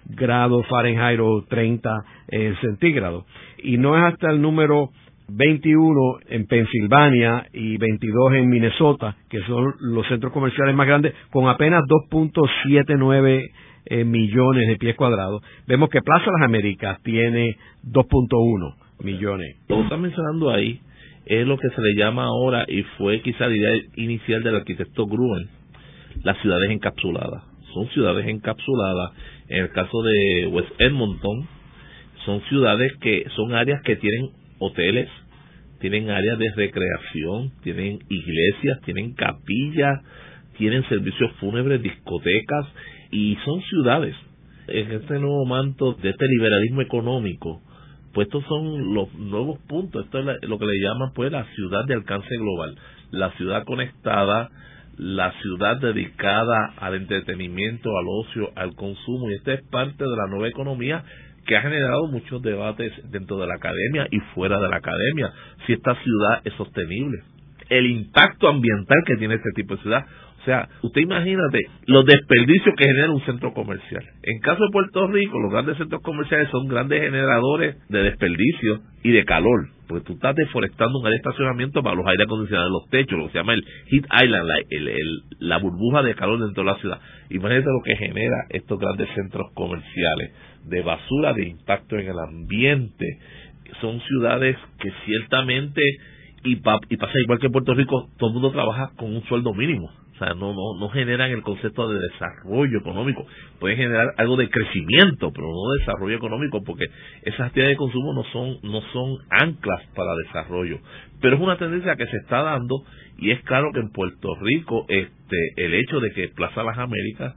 [0.10, 1.90] grados Fahrenheit o 30
[2.28, 3.26] eh, centígrados.
[3.60, 4.90] Y no es hasta el número
[5.28, 11.48] 21 en Pensilvania y 22 en Minnesota, que son los centros comerciales más grandes, con
[11.48, 13.52] apenas 2.79
[13.86, 15.42] eh, millones de pies cuadrados.
[15.68, 19.58] Vemos que Plaza Las Américas tiene 2.1 millones.
[19.68, 20.82] Lo que está mencionando ahí
[21.26, 25.06] es lo que se le llama ahora, y fue quizá la idea inicial del arquitecto
[25.08, 25.50] Gruen,
[26.24, 27.44] las ciudades encapsuladas.
[27.74, 29.12] Son ciudades encapsuladas.
[29.50, 31.48] En el caso de West Edmonton,
[32.26, 34.30] son ciudades que son áreas que tienen
[34.60, 35.10] hoteles,
[35.80, 40.02] tienen áreas de recreación, tienen iglesias, tienen capillas,
[40.58, 42.66] tienen servicios fúnebres, discotecas
[43.12, 44.16] y son ciudades.
[44.68, 47.62] En este nuevo manto de este liberalismo económico,
[48.14, 51.86] pues estos son los nuevos puntos, esto es lo que le llaman pues la ciudad
[51.86, 52.76] de alcance global,
[53.12, 54.50] la ciudad conectada,
[54.98, 60.28] la ciudad dedicada al entretenimiento, al ocio, al consumo, y esta es parte de la
[60.30, 61.04] nueva economía
[61.46, 65.32] que ha generado muchos debates dentro de la academia y fuera de la academia,
[65.68, 67.20] si esta ciudad es sostenible,
[67.70, 70.06] el impacto ambiental que tiene este tipo de ciudad.
[70.46, 74.04] O sea, usted imagínate los desperdicios que genera un centro comercial.
[74.22, 79.10] En caso de Puerto Rico, los grandes centros comerciales son grandes generadores de desperdicio y
[79.10, 82.74] de calor, porque tú estás deforestando un área de estacionamiento para los aire acondicionados de
[82.74, 84.50] los techos, lo que se llama el heat island,
[85.40, 87.00] la, burbuja de calor dentro de la ciudad.
[87.32, 90.32] Imagínate lo que genera estos grandes centros comerciales
[90.66, 93.18] de basura, de impacto en el ambiente.
[93.82, 95.82] Son ciudades que ciertamente,
[96.44, 99.90] y, y pasa igual que Puerto Rico, todo el mundo trabaja con un sueldo mínimo
[100.16, 103.26] o sea, no, no, no generan el concepto de desarrollo económico.
[103.60, 106.86] Pueden generar algo de crecimiento, pero no de desarrollo económico, porque
[107.24, 110.80] esas actividades de consumo no son, no son anclas para desarrollo.
[111.20, 112.84] Pero es una tendencia que se está dando
[113.18, 117.36] y es claro que en Puerto Rico este, el hecho de que Plaza Las Américas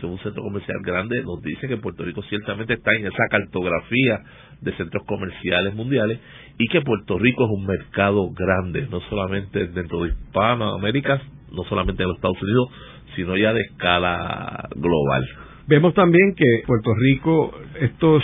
[0.00, 4.20] sea un centro comercial grande nos dice que Puerto Rico ciertamente está en esa cartografía
[4.60, 6.20] de centros comerciales mundiales
[6.58, 11.20] y que Puerto Rico es un mercado grande, no solamente dentro de Hispanoamérica,
[11.54, 12.68] no solamente en los Estados Unidos,
[13.16, 15.24] sino ya de escala global.
[15.66, 18.22] Vemos también que Puerto Rico, estos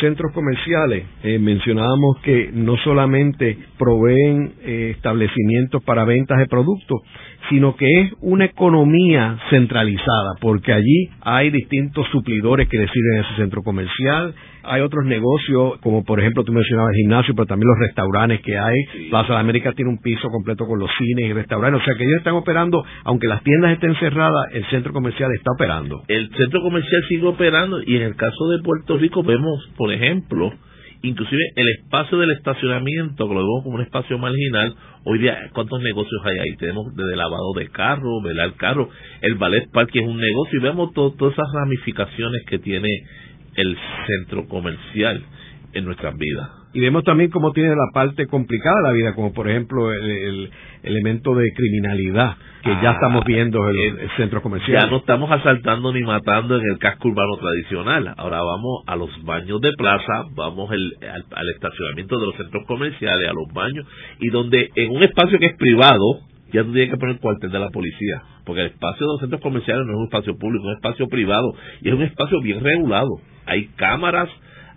[0.00, 7.00] centros comerciales, eh, mencionábamos que no solamente proveen eh, establecimientos para ventas de productos,
[7.48, 13.36] sino que es una economía centralizada, porque allí hay distintos suplidores que deciden en ese
[13.36, 14.34] centro comercial,
[14.68, 18.58] hay otros negocios, como por ejemplo tú mencionabas el gimnasio, pero también los restaurantes que
[18.58, 19.08] hay.
[19.08, 22.04] Plaza de América tiene un piso completo con los cines y restaurantes, o sea que
[22.04, 26.02] ellos están operando, aunque las tiendas estén cerradas, el centro comercial está operando.
[26.08, 30.52] El centro comercial sigue operando y en el caso de Puerto Rico vemos, por ejemplo,
[31.02, 34.74] inclusive el espacio del estacionamiento, que lo vemos como un espacio marginal,
[35.04, 36.56] hoy día, ¿cuántos negocios hay ahí?
[36.56, 38.88] Tenemos desde lavado de carro, velar carro,
[39.20, 42.88] el ballet park es un negocio y vemos todas esas ramificaciones que tiene
[43.54, 43.76] el
[44.06, 45.22] centro comercial
[45.72, 46.57] en nuestras vidas.
[46.72, 50.50] Y vemos también cómo tiene la parte complicada de la vida, como por ejemplo el,
[50.82, 54.82] elemento de criminalidad que ya estamos viendo en el, centro comercial.
[54.82, 58.14] Ya no estamos asaltando ni matando en el casco urbano tradicional.
[58.16, 60.92] Ahora vamos a los baños de plaza, vamos al,
[61.32, 63.86] al estacionamiento de los centros comerciales, a los baños,
[64.18, 66.20] y donde en un espacio que es privado,
[66.52, 69.40] ya tú tienes que poner cuartel de la policía, porque el espacio de los centros
[69.40, 72.62] comerciales no es un espacio público, es un espacio privado y es un espacio bien
[72.62, 73.20] regulado.
[73.46, 74.28] Hay cámaras,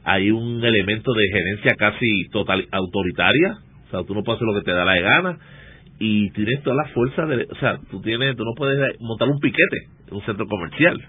[0.04, 4.60] hay un elemento de gerencia casi total autoritaria, o sea, tú no puedes hacer lo
[4.60, 5.40] que te da la gana
[6.00, 9.40] y tienes toda la fuerza de, o sea, tú tienes, tú no puedes montar un
[9.40, 11.00] piquete en un centro comercial.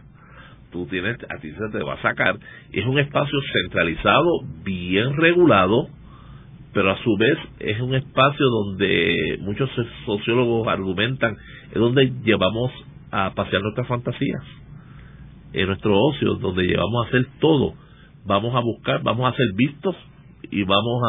[0.70, 2.38] Tú tienes, a ti se te va a sacar.
[2.72, 5.88] Es un espacio centralizado, bien regulado,
[6.72, 9.70] pero a su vez es un espacio donde muchos
[10.06, 11.36] sociólogos argumentan,
[11.68, 12.72] es donde llevamos
[13.10, 14.42] a pasear nuestras fantasías,
[15.52, 17.74] en nuestro ocio, donde llevamos a hacer todo.
[18.24, 19.96] Vamos a buscar, vamos a ser vistos
[20.50, 21.02] y vamos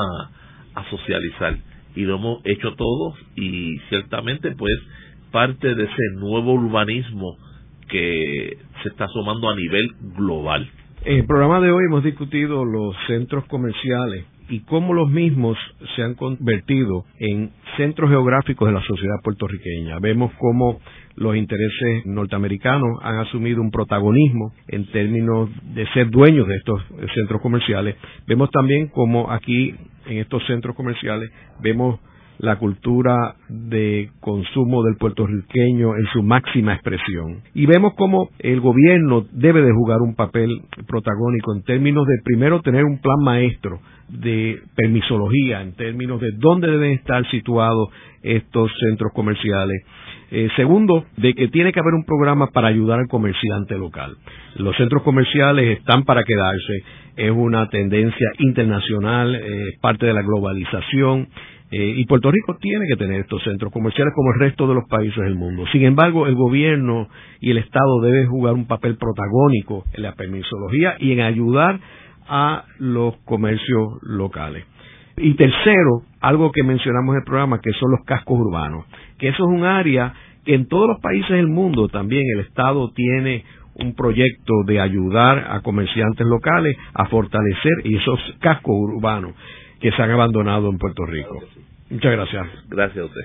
[0.75, 1.57] a, socializar.
[1.95, 4.73] Y lo hemos hecho todos y ciertamente pues
[5.31, 7.37] parte de ese nuevo urbanismo
[7.87, 10.67] que se está asomando a nivel global.
[11.05, 15.57] En el programa de hoy hemos discutido los centros comerciales y cómo los mismos
[15.97, 19.99] se han convertido en centros geográficos de la sociedad puertorriqueña.
[19.99, 20.79] Vemos cómo
[21.15, 26.81] los intereses norteamericanos han asumido un protagonismo en términos de ser dueños de estos
[27.13, 27.97] centros comerciales.
[28.25, 29.75] Vemos también cómo aquí
[30.05, 31.29] en estos centros comerciales
[31.61, 31.99] vemos
[32.39, 37.41] la cultura de consumo del puertorriqueño en su máxima expresión.
[37.53, 40.49] Y vemos cómo el gobierno debe de jugar un papel
[40.87, 43.79] protagónico en términos de primero tener un plan maestro
[44.09, 47.89] de permisología en términos de dónde deben estar situados
[48.21, 49.83] estos centros comerciales.
[50.31, 54.15] Eh, segundo, de que tiene que haber un programa para ayudar al comerciante local.
[54.55, 56.83] Los centros comerciales están para quedarse,
[57.17, 61.27] es una tendencia internacional, eh, es parte de la globalización
[61.75, 64.87] eh, y Puerto Rico tiene que tener estos centros comerciales como el resto de los
[64.87, 65.65] países del mundo.
[65.71, 67.07] Sin embargo, el gobierno
[67.41, 71.79] y el Estado deben jugar un papel protagónico en la permisología y en ayudar
[72.27, 74.65] a los comercios locales.
[75.17, 78.85] Y tercero, algo que mencionamos en el programa, que son los cascos urbanos,
[79.17, 80.13] que eso es un área
[80.45, 85.47] que en todos los países del mundo también el Estado tiene un proyecto de ayudar
[85.49, 89.33] a comerciantes locales a fortalecer esos cascos urbanos
[89.83, 91.43] que se han abandonado en Puerto Rico.
[91.89, 92.47] Muchas gracias.
[92.69, 93.21] Gracias a usted.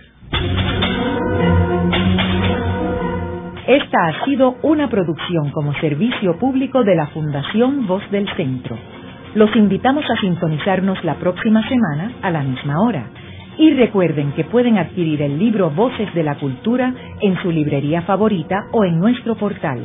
[3.68, 8.76] Esta ha sido una producción como servicio público de la Fundación Voz del Centro.
[9.36, 13.06] Los invitamos a sintonizarnos la próxima semana a la misma hora.
[13.56, 18.56] Y recuerden que pueden adquirir el libro Voces de la Cultura en su librería favorita
[18.72, 19.80] o en nuestro portal.